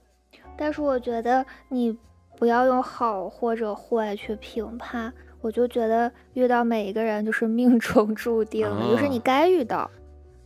[0.58, 1.94] 但是我觉得你
[2.38, 9.90] 不要用好或者坏去评判，我就觉得遇到每一个人就是命中注定的，就是你啊该遇到，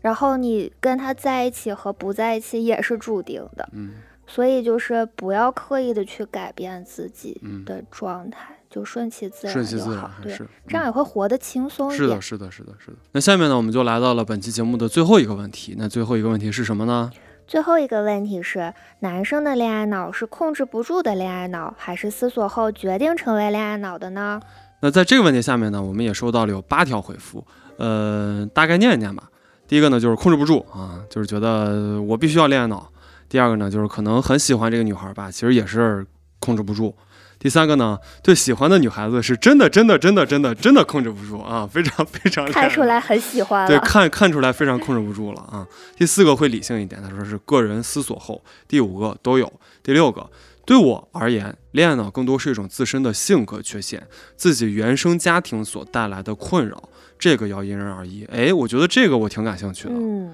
[0.01, 3.95] 然后你跟他在一起和不在一起也是注定的，嗯
[4.27, 12.49] 所以就是不要刻意的去改变自己嗯，的状态，就顺其自然顺其自然还是这样嗯也会活得轻松一点是的，。
[12.49, 12.97] 是的，是的，是的。
[13.11, 15.75] 那下面呢，我们就来到了本期节目的最后一个问题。
[15.77, 17.11] 那最后一个问题是什么呢？
[17.51, 24.41] 最后一个问题是：男生的恋爱脑是控制不住的恋爱脑，还是思索后决定成为恋爱脑的呢？
[24.83, 27.45] 那在这个问题下面呢，我们也收到了有八条回复，
[27.77, 29.25] 呃，大概念一念吧。
[29.67, 32.89] 第一个呢，就是控制不住啊，就是觉得我必须要恋爱脑。
[33.29, 36.07] 第二个呢，就是可能很喜欢这个女孩吧，其实也是
[36.39, 36.95] 控制不住。
[37.41, 45.67] 第三个呢，对喜欢的女孩子是真的真的真的真的真的控制不住啊，非常非常看出来很喜欢对，看看出来非常控制不住了啊。
[45.97, 48.45] 第四个会理性一点，他说是个人思索后。
[48.69, 49.51] 第五个都有。
[49.83, 50.29] 第六个，
[50.67, 58.27] 对我而言，恋爱脑更多是一种自身的性格缺陷，自己原生家庭所带来的困扰，这个要因人而异。
[58.31, 59.95] 哎，我觉得这个我挺感兴趣的。
[59.95, 60.31] 嗯，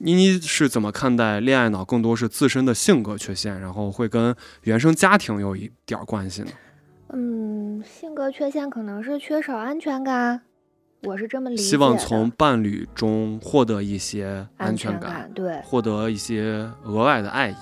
[0.00, 6.48] 妮妮是怎么看待恋爱脑更多是自身的性格缺陷，然后会跟原生家庭有一点儿关系呢？
[7.10, 10.42] 嗯，性格缺陷可能是缺少安全感，
[11.04, 11.62] 我是这么理解。
[11.62, 17.56] 希望从伴侣中获得一些安全感，对获得一些额外的爱意。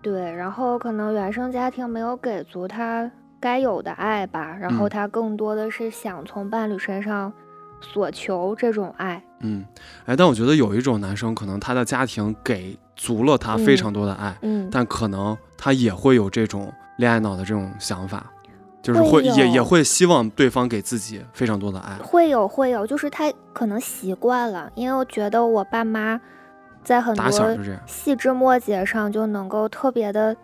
[0.00, 7.30] 对，然后可能原生家庭没有给足他该有的爱吧，然后嗯他更多的是想从伴侣身上
[7.82, 9.16] 索求这种爱。
[9.16, 9.25] 嗯，
[10.04, 18.26] 哎，但我觉得有一种男生，可能他的家庭给足了他非嗯常多的爱，嗯，但可能他也会有这种恋爱脑的这种想法，
[18.82, 21.94] 就是会会也也会希望对方给自己非常多的爱。
[22.02, 26.20] 会有会有，就是他可能习惯了，因为我觉得我爸妈
[26.82, 30.34] 在很多细枝末节上就能够特别的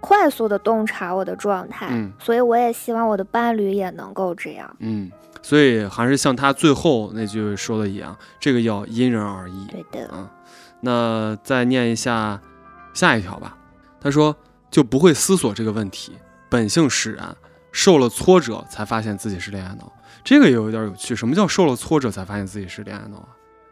[0.00, 4.76] 快速的洞察我的状态，嗯所以我也希望我的伴侣也能够这样。
[4.78, 5.10] 嗯，
[5.42, 9.66] 所以还是像他最后那句说的一样，这个要因人而异。
[9.66, 10.30] 对的，啊，
[10.80, 12.40] 那再念一下
[12.94, 13.56] 下一条吧。
[14.00, 14.34] 他说
[14.70, 16.12] 就不会思索这个问题，
[16.48, 17.36] 本性使然，
[17.72, 21.16] 受了挫折才发现自己是恋爱脑，这个也有点有趣。
[21.16, 23.28] 什么叫受了挫折才发现自己是恋爱脑啊？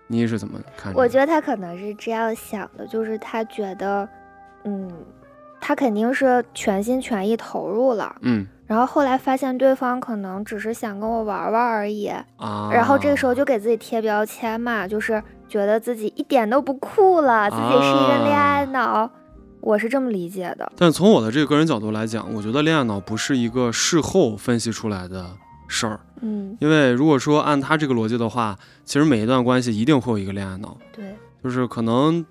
[0.09, 4.09] 你是怎么看、我觉得他可能是这样想的，就是他觉得，
[4.63, 4.89] 嗯，
[5.61, 12.07] 他肯定是全心全意投入了，嗯然后后来发现对方可能只是想跟我玩玩而已，
[12.37, 19.09] 啊，然后这个时候就给自己贴标签嘛，就是觉得自己一点都不酷了，自己是一个恋爱脑，
[19.61, 20.71] 我是这么理解的。
[20.77, 25.31] 但从我的这个个人角度来讲，我觉得恋爱脑不是一个事后分析出来的
[25.69, 31.15] 事儿，嗯，因为如果说按他这个逻辑的话，其实每一段关系一定会有一个恋爱脑，对，
[31.45, 32.27] 就是可能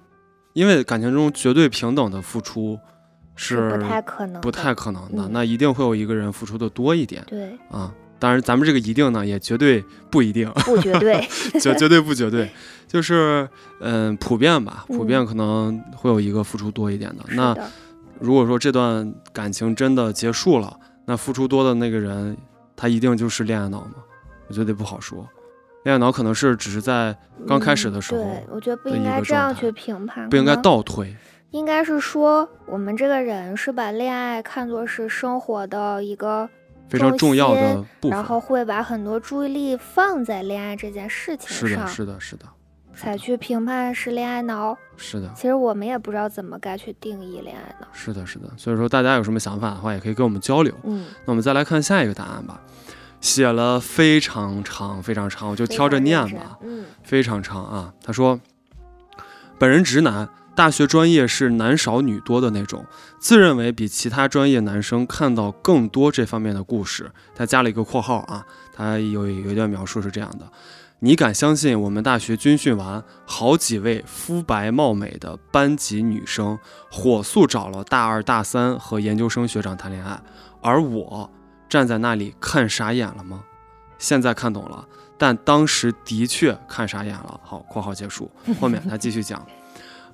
[0.52, 2.78] 因为感情中绝对平等的付出
[3.36, 7.94] 是不太可能的，不太可能的，嗯那一定会有一个人付出的多一点对，啊。
[8.18, 11.22] 当然，咱们这个一定呢，也绝对不一定，不绝对，
[11.60, 12.50] 绝绝对不绝对，
[12.88, 13.48] 就是
[13.82, 17.24] 嗯、普遍吧，普遍嗯可能会有一个付出多一点的。
[17.28, 17.70] 是那的，
[18.20, 22.36] 如果说这段感情真的结束了，那付出多的那个人，
[22.74, 23.96] 他一定就是恋爱脑吗？
[24.48, 25.28] 我觉得不好说。
[25.84, 27.16] 恋爱脑可能是只是在
[27.46, 31.14] 刚开始的时候嗯对，我觉得不应该这样去评判，不应该倒推。
[31.52, 36.50] 应该是说，我们这个人是把恋爱看作是生活的一个
[36.90, 38.12] 非常重要的部分。
[38.12, 42.46] 然后会把很多注意力放在恋爱这件事情上是的，上，是的，是的，
[42.94, 44.78] 才去评判是恋爱脑。
[44.98, 47.88] 是的，其实我们也不知道怎么该去定义恋爱脑。
[47.94, 48.50] 是的，是的。
[48.58, 50.74] 所以说，大家有什么想法的话，也可以跟我们交流。
[50.84, 52.62] 嗯，那我们再来看下一个答案吧，
[53.22, 56.58] 写了非常长，非常长，我就挑着念吧。
[56.62, 57.94] 嗯，非常长啊。
[58.04, 58.40] 他说，
[59.58, 62.86] 本人直男，大学专业是男少女多的那种，
[63.20, 67.12] 自认为比其他专业男生看到更多这方面的故事。
[67.36, 70.50] 他加了一个括号啊，他有有一段描述是这样的：
[71.00, 76.58] 你敢相信我们大学军训完，好几位肤白貌美的班级女生
[76.90, 80.18] 火速找了大二、大三和研究生学长谈恋爱，
[80.62, 81.30] 而我
[81.68, 83.44] 站在那里看傻眼了吗？
[83.98, 84.88] 现在看懂了。
[85.18, 87.40] 但当时的确看傻眼了。
[87.42, 88.30] 好，括号结束。
[88.60, 89.46] 后面他继续讲，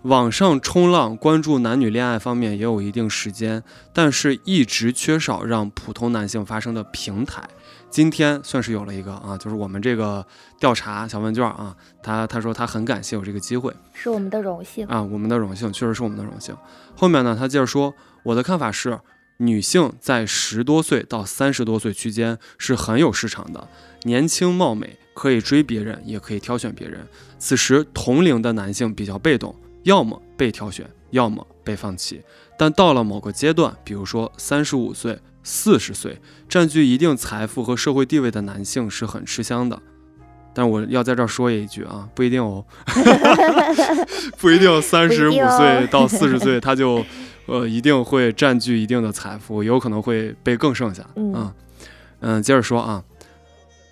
[0.04, 7.48] 网上冲浪关注男女恋爱方面也有一定时间，但是一直缺少让普通男性发声的平台。
[7.92, 10.26] 今天算是有了一个啊，就是我们这个
[10.60, 14.88] 调查小问卷啊，他他说他很感谢有这个机会是我们的荣幸。
[14.88, 16.56] 啊，我们的荣幸，确实是我们的荣幸。
[16.96, 17.94] 后面呢，他接着说，
[18.24, 19.00] 我的看法是，
[19.38, 23.68] 女性在十多岁到三十多岁区间是很有市场的，
[24.04, 27.06] 年轻貌美，可以追别人，也可以挑选别人。
[27.38, 32.22] 此时同龄的男性比较被动，要么被挑选，要么被放弃。
[32.58, 39.82] 但到了某个阶段，比如说三十五岁、四十岁，占据一定财富和社会地位的男性是很吃香的。
[40.54, 42.64] 但我要在这儿说一句啊，不一定哦，
[44.38, 47.04] 不一定 三十五岁 到四十岁他就
[47.46, 51.04] 呃一定会占据一定的财富，有可能会被更剩下。
[51.16, 51.54] 嗯嗯
[52.20, 53.04] 嗯，接着说啊，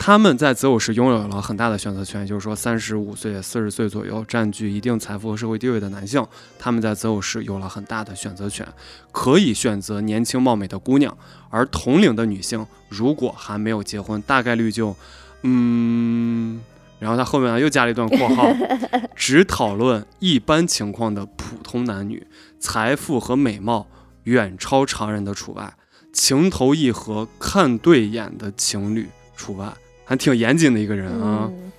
[0.02, 6.26] 他们在择偶时拥有了很大的选择权，也就是说，三十五岁、四十岁左右占据一定财富和社会地位的男性，
[6.58, 8.66] 他们在择偶时有了很大的选择权，
[9.12, 11.16] 可以选择年轻貌美的姑娘，
[11.50, 14.95] 而同龄的女性如果还没有结婚，大概率就，
[15.43, 16.62] 嗯。
[16.97, 18.45] 然后他后面呢又加了一段括号，
[19.16, 22.26] 只讨论一般情况的普通男女，
[22.60, 23.88] 财富和美貌
[24.24, 25.74] 远超常人的除外，
[26.12, 29.74] 情投意合、看对眼的情侣除外，
[30.10, 31.47] 还挺严谨的一个人啊。
[31.51, 31.72] 嗯，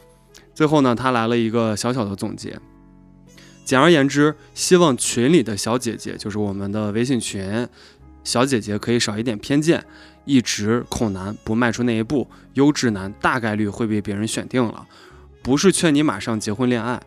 [0.54, 2.56] 最后呢，他来了一个小小的总结。
[3.64, 7.66] 简而言之，希望群里的小姐姐，就是我们的微信群，
[8.22, 9.84] 小姐姐可以少一点偏见，
[10.24, 14.86] 一直恐男不迈出那一步，优质男大概率会被别人选定了。
[15.42, 17.02] 不是劝你马上结婚恋爱，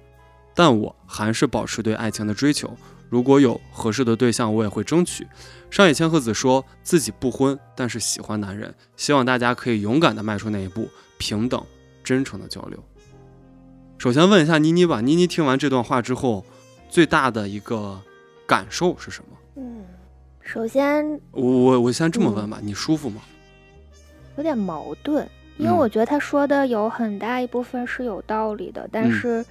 [0.54, 2.76] 但我还是保持对爱情的追求。
[3.10, 5.26] 如果有合适的对象，我也会争取。
[5.70, 10.90] 上野千鹤子说自己不婚，但是喜欢男人，希望大家可以勇敢地迈出那一步，
[11.24, 11.64] 平等、
[12.04, 12.78] 真诚的交流。
[13.98, 16.44] 首先问一下妮妮吧，妮妮听完这段话之后，
[16.90, 17.98] 最大的一个
[18.46, 19.38] 感受是什么？
[19.56, 19.86] 嗯，
[20.42, 23.22] 首先我我我先这么问吧，你舒服吗？
[24.36, 25.26] 有点矛盾，
[25.58, 29.46] 因为嗯我觉得他说的有很大一部分是有道理的，但嗯是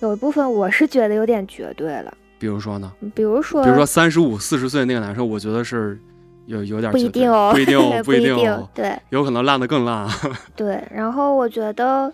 [0.00, 2.16] 有一部分我是觉得有点绝对了。
[2.38, 2.92] 比如说呢？
[3.16, 5.98] 比如说，比如说三十五、四十岁那个男生，我觉得是
[6.46, 10.08] 有有点不一定哦，不一定哦， 不一定哦，对有可能烂的更烂。
[10.54, 10.82] 对。
[10.90, 12.12] 然后我觉得，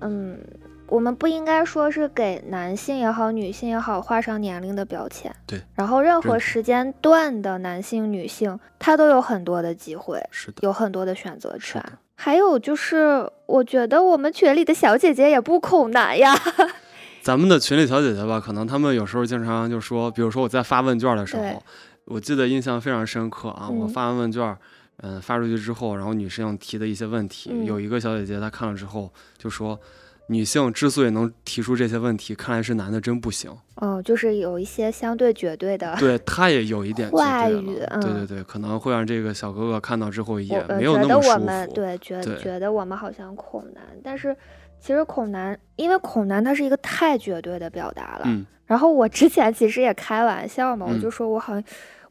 [0.00, 0.38] 嗯，
[0.86, 5.34] 我们不应该说是给男性也好，女性也好画上年龄的标签。
[5.46, 5.60] 对。
[5.74, 11.82] 然后任何时间段的男性、女性，他都有很多的机会，是的，有很多的选择权。
[12.14, 16.32] 还有就是，我觉得我们群里的小姐姐也不恐男呀。
[17.20, 21.62] 咱们的群里小姐姐吧，可能她们有时候经常就说，比如说我在发问卷的时候，
[22.12, 24.56] 我记得印象非常深刻啊，我嗯发完问卷，
[24.98, 29.78] 嗯发出去之后，然后女生提的一些问题，嗯有一个小姐姐她看了之后就说，
[30.28, 33.50] 女性之所以能提出这些问题，看来是男的真不行。
[33.76, 41.34] 哦，就是有一些相对绝对的，对，她也有一点绝话对语，嗯对对对，可能会让这个小哥哥看到之后也没有那么舒服。
[41.34, 44.36] 我们对觉对觉得我们好像恐男，但是
[44.80, 48.22] 其实恐男，因为恐男他是一个太绝对的表达了。
[48.26, 51.62] 嗯然后我之前其实也开玩笑嘛，我嗯就说我好像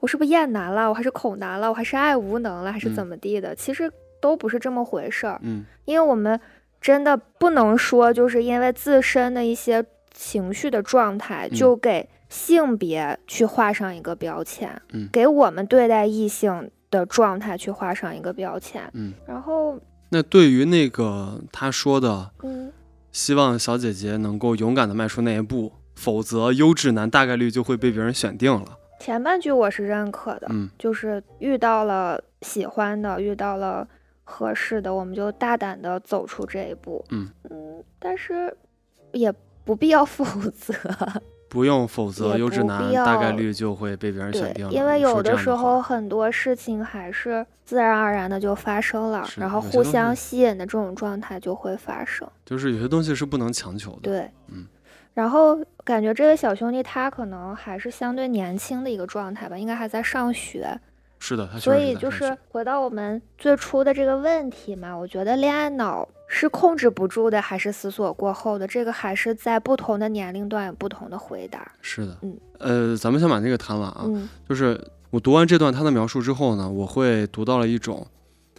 [0.02, 3.56] 我是不是厌男了，我还是恐男了，我还是爱无能了，还是嗯怎么地的？
[3.56, 3.90] 其实
[4.20, 6.38] 都不是这么回事儿，嗯因为我们
[6.82, 18.82] 真的不能说就是因为自身的一些情绪的状态，嗯就给性别去画上一个标签，嗯给我们对待异性的状态去画上一个标签。
[18.94, 19.14] 嗯。
[19.28, 19.80] 然后，
[20.10, 22.72] 那对于那个他说的，嗯，
[23.12, 28.78] 希望小姐姐能够勇敢的迈出那一步，否则优质男大概率就会被别人选定了。
[29.02, 33.88] 前半句我是认可的，嗯就是遇到了喜欢的，遇到了
[34.24, 37.04] 合适的，我们就大胆的走出这一步。
[37.10, 38.56] 嗯嗯但是
[39.12, 39.34] 也
[39.66, 40.74] 不必要否则。
[41.50, 44.72] 不用，否则优质男大概率就会被别人选对定，了。
[44.72, 52.26] 因为有的时候很多事情还是自然而然的就发生了，然后互相吸引的这种状态就会发生。
[52.46, 54.00] 就是有些东西是不能强求的。
[54.04, 54.66] 对，嗯。
[55.14, 60.80] 然后感觉这位小兄弟他可能还是相对年轻的一个状态吧，应该还在上学，
[61.20, 68.66] 是的，所以就是回到我们最初的这个问题嘛，我觉得恋爱脑是控制不住的，还是思索过后的？
[68.66, 71.72] 这个还是在不同的年龄段有不同的回答。
[71.82, 74.04] 是的，嗯呃，咱们先把那个谈完啊。
[74.06, 78.08] 嗯就是我读完这段他的描述之后呢，我会读到了一种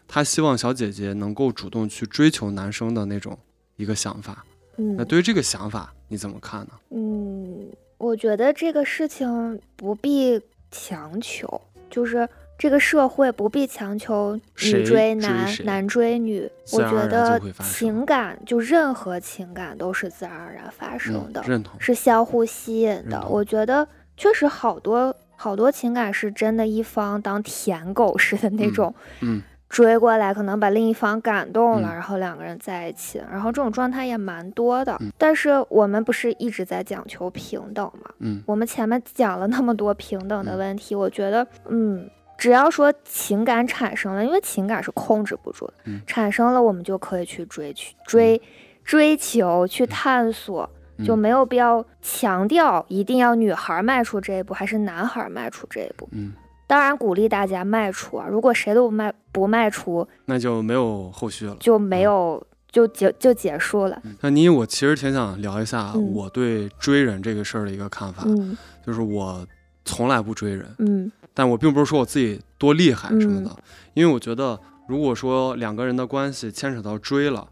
[0.06, 3.38] 他希望小姐姐能够主动去追求男生的那种
[3.76, 4.44] 一个想法。
[4.76, 6.72] 嗯那嗯对于这个想法你怎么看呢？
[6.90, 10.38] 嗯，我觉得这个事情不必
[10.70, 11.58] 强求，
[11.88, 16.46] 就是这个社会不必强求女追追男男追女。
[16.72, 21.80] 我觉得情感就任何情感都是自然而然发生嗯的。，认同。
[21.80, 23.26] 是相互吸引的。
[23.26, 23.88] 我觉得
[24.18, 29.42] 确实好多好多情感是真的，一方当舔狗似的那嗯种嗯
[29.72, 34.94] 追过来，可能把另一方感动了，嗯然后两个人在一起，然后这种状态也蛮多的。
[35.00, 38.10] 嗯但是我们不是一直在讲求平等吗？
[38.18, 42.08] 嗯我们前面讲了那么多平等的嗯问题，我觉得，嗯。
[42.38, 45.70] 只要说情感产生了，因为情感是控制不住
[46.04, 48.40] 产生了我们就可以去追去追、
[48.82, 50.68] 追求、去探索，
[51.04, 56.08] 就嗯没有必要强调一定要女孩迈出这一步，还是男孩迈出这一步。
[56.10, 56.32] 嗯，
[56.72, 61.54] 当然鼓励大家卖出啊，如果谁都不迈不卖出，那就没有后续了。
[61.60, 64.02] 就没有、就结就结束了。
[64.22, 68.56] 那你，我其实挺想聊一下嗯我对追人这个事儿的一个看法，嗯
[68.86, 69.46] 就是我
[69.84, 73.50] 从来不追人，嗯但我并不是说我自己多厉害什么嗯的，
[73.92, 74.58] 因为我觉得
[74.88, 77.46] 如果说两个人的关系牵扯到追了，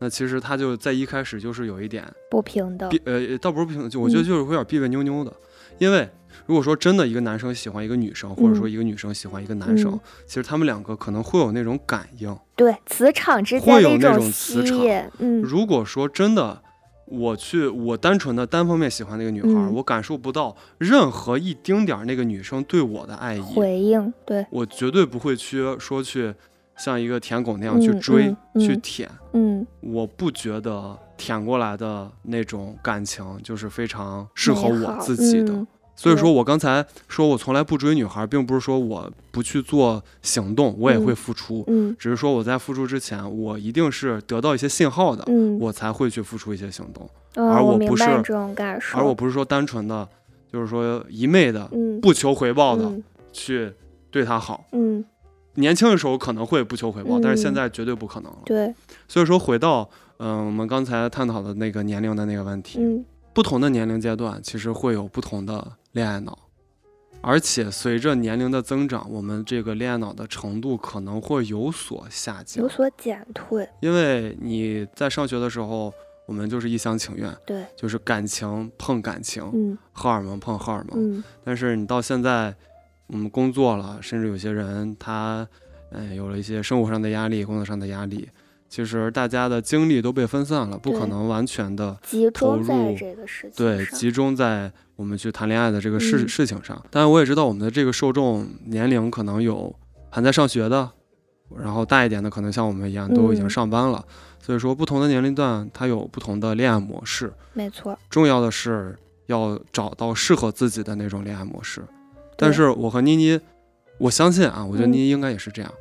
[0.00, 2.90] 那其实他就在一开始就是有一点不平等。
[3.04, 5.32] 呃，倒不是不平，就我觉得嗯就是会有点别别扭扭的，
[5.78, 6.10] 因为
[6.46, 12.36] 如果说真的一个男生喜欢一个女生，或者说一个女生喜欢一个男生，嗯其实他们两个可能会有那种感应。
[12.56, 14.78] 对，磁场之间会有那种种磁场。
[15.18, 16.60] 嗯如果说真的，
[17.06, 26.34] 我去我单纯的单方面喜欢那个女孩，嗯我感受不到任何一丁点儿那个女生对我的爱意，回应，对，我绝对不会去说去
[26.76, 29.10] 像一个舔狗那样去嗯追、嗯嗯去舔。
[29.32, 35.66] 嗯，我不觉得舔过来的那种感情就是非常适合我自己的。
[35.94, 50.06] 嗯所以说我刚才说我从来不追女孩，并不是说我不去做行动，我也会嗯付出，嗯只是说我在付出之前，我一定是得到一些信号的，嗯，我才会去付出一些行动，嗯而我不是白这种感受，而我不是说单纯的，
[50.52, 53.72] 就是说一昧的嗯不求回报的嗯去
[54.10, 54.64] 对她好。
[54.72, 55.04] 嗯，
[55.54, 58.38] 年轻的时候可能会不求回报，但是现嗯在绝对不可能了。
[58.44, 58.74] 对，
[59.06, 59.88] 所以说回到
[60.18, 66.38] 嗯、我们刚才探讨的那个年龄的那个问题，嗯不同的年龄阶段其实会有不同的恋爱脑，
[67.20, 75.94] 而且随着年龄的增长，我们这个恋爱脑的程度可能会有所下降有，所减退，因为你在上学的时候，
[76.26, 81.18] 我们就是一厢情愿，对，就是感情碰感情，嗯荷尔蒙碰荷尔蒙。
[81.18, 82.54] 嗯但是你到现在，
[83.06, 85.46] 我们工作了，甚至有些人他，
[85.90, 88.28] 嗯、有了一些生活上的压力、工作上的压力，
[88.68, 96.80] 其实大家的精力都被分散了，不可能完全的集投中在入这个事情上对集中在我们去谈恋爱的这个事、嗯事情上。
[96.90, 99.74] 当然，我也知道我们的这个受众年龄可能有
[100.10, 100.90] 还在上学的，
[101.56, 104.04] 然后大一点的可能像我们一样都已经嗯上班了。
[104.40, 107.32] 所以说，不同的年龄段它有不同的恋爱模式。
[107.52, 111.82] 没错，重要的是要找到适合自己的那种恋爱模式。
[112.36, 113.40] 但是我和妮妮，
[113.98, 115.72] 我相信啊，我觉得嗯妮妮应该也是这样。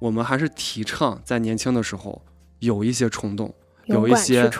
[0.00, 2.20] 我们还是提倡在年轻的时候
[2.58, 4.50] 有一些冲动，有一些，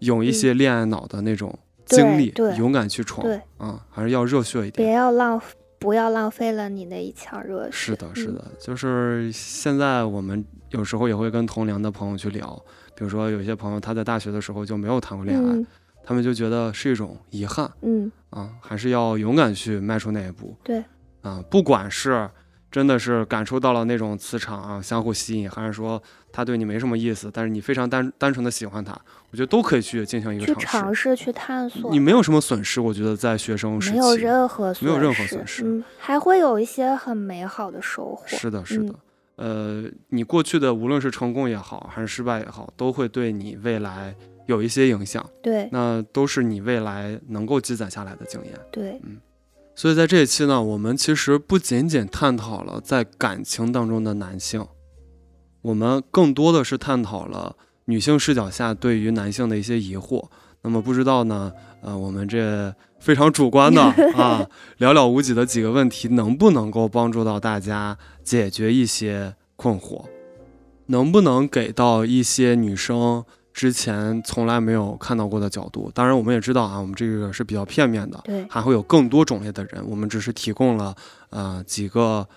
[0.00, 4.72] 有一些恋爱脑的那种经历，勇敢去闯，对，啊，还是要热血一点。
[4.72, 5.40] 别要浪，
[5.78, 7.70] 不要浪费了你那一腔热血。
[7.70, 12.60] 是的，是嗯的，就是现在我们有时候也会跟同龄的朋友去聊，
[12.96, 15.66] 比如说有些朋友他在大学的时候就没有谈过恋爱，嗯
[16.08, 20.56] 他们就觉得是一种遗憾嗯，啊，还是要勇敢去迈出那一步。
[20.62, 20.82] 对，
[21.20, 22.30] 啊，不管是
[22.76, 28.92] 真的是感受到了那种磁场啊，相互吸引，还是说他对你没什么意思，但是你非常单单纯的喜欢他，
[29.30, 30.66] 我觉得都可以去进行一个去尝试。
[30.66, 31.90] 尝试，去探索。
[31.90, 38.26] 你没有什么损失，我觉得在学生时期没有任何没有任何损失嗯，还会有一些很美好的收获。
[38.26, 38.94] 是的，是嗯的。
[39.36, 44.14] 呃，你过去的无论是成功也好，还是失败也好，都会对你未来
[44.44, 48.52] 有一些影响，对那都是你未来能够积攒下来的经验。
[48.70, 49.00] 对，
[49.78, 54.66] 所以在这一期呢，我们其实不仅仅探讨了在感情当中的男性，
[55.60, 57.54] 我们更多的是探讨了
[57.84, 60.28] 女性视角下对于男性的一些疑惑。
[60.62, 61.52] 那么不知道呢，
[61.82, 63.82] 呃，我们这非常主观的
[64.16, 64.48] 啊，
[64.78, 70.06] 寥寥无几的几个问题，能不能够帮助到大家解决一些困惑？
[70.86, 73.24] 能不能给到一些女生
[73.56, 75.90] 之前从来没有看到过的角度？
[75.94, 80.94] 当然，我们也知道啊，我们这个是比较片面的，对还会有更多种类的人，我们只是提供了
[81.30, 82.28] 呃几个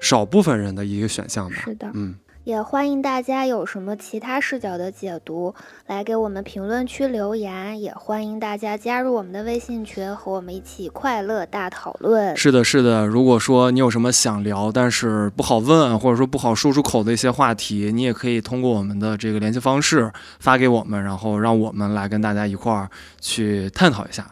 [0.00, 1.62] 少部分人的一个选项吧。
[1.64, 1.88] 是的。
[1.94, 2.16] 嗯，
[2.48, 5.54] 也欢迎大家有什么其他视角的解读，
[5.86, 7.78] 来给我们评论区留言。
[7.78, 12.34] 也欢迎大家加入我们的微信群，和我们一起快乐大讨论。
[12.34, 13.06] 是的，是的。
[13.06, 22.88] 如果说你有什么想聊，但是不好问，或者说不好说出口的一些话题，你也可以通过我们的这个联系方式发给我们，然后让我们来跟大家一块儿
[23.20, 24.26] 去探讨一下。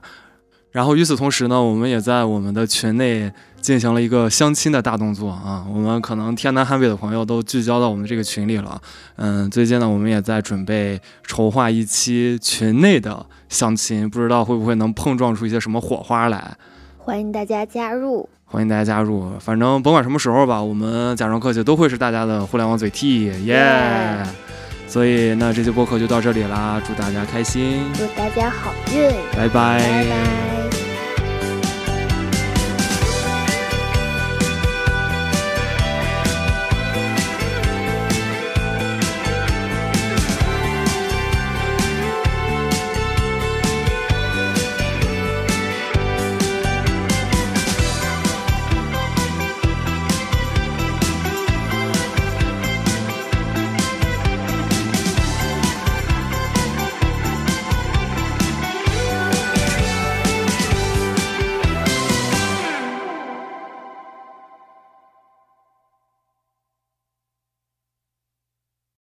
[0.71, 3.31] 然后与此同时呢，我们也在我们的群内
[3.67, 5.67] 进行了一个相亲的大动作啊。
[5.69, 8.81] 我们可能天南海北的朋友都聚焦到我们这个群里了。
[9.17, 16.57] 嗯，最近呢，我们也在准备筹划一期群内的相亲，不知道会不会能碰撞出一些什么火花来。
[16.97, 18.29] 欢迎大家加入。
[18.45, 24.29] 欢迎大家加入，反正甭管什么时候吧，我们假装客气都会是大家的互联网嘴替，耶、Yeah
[24.87, 30.56] 所以那这期播客就到这里啦，祝大家开心，祝大家好运，拜拜拜拜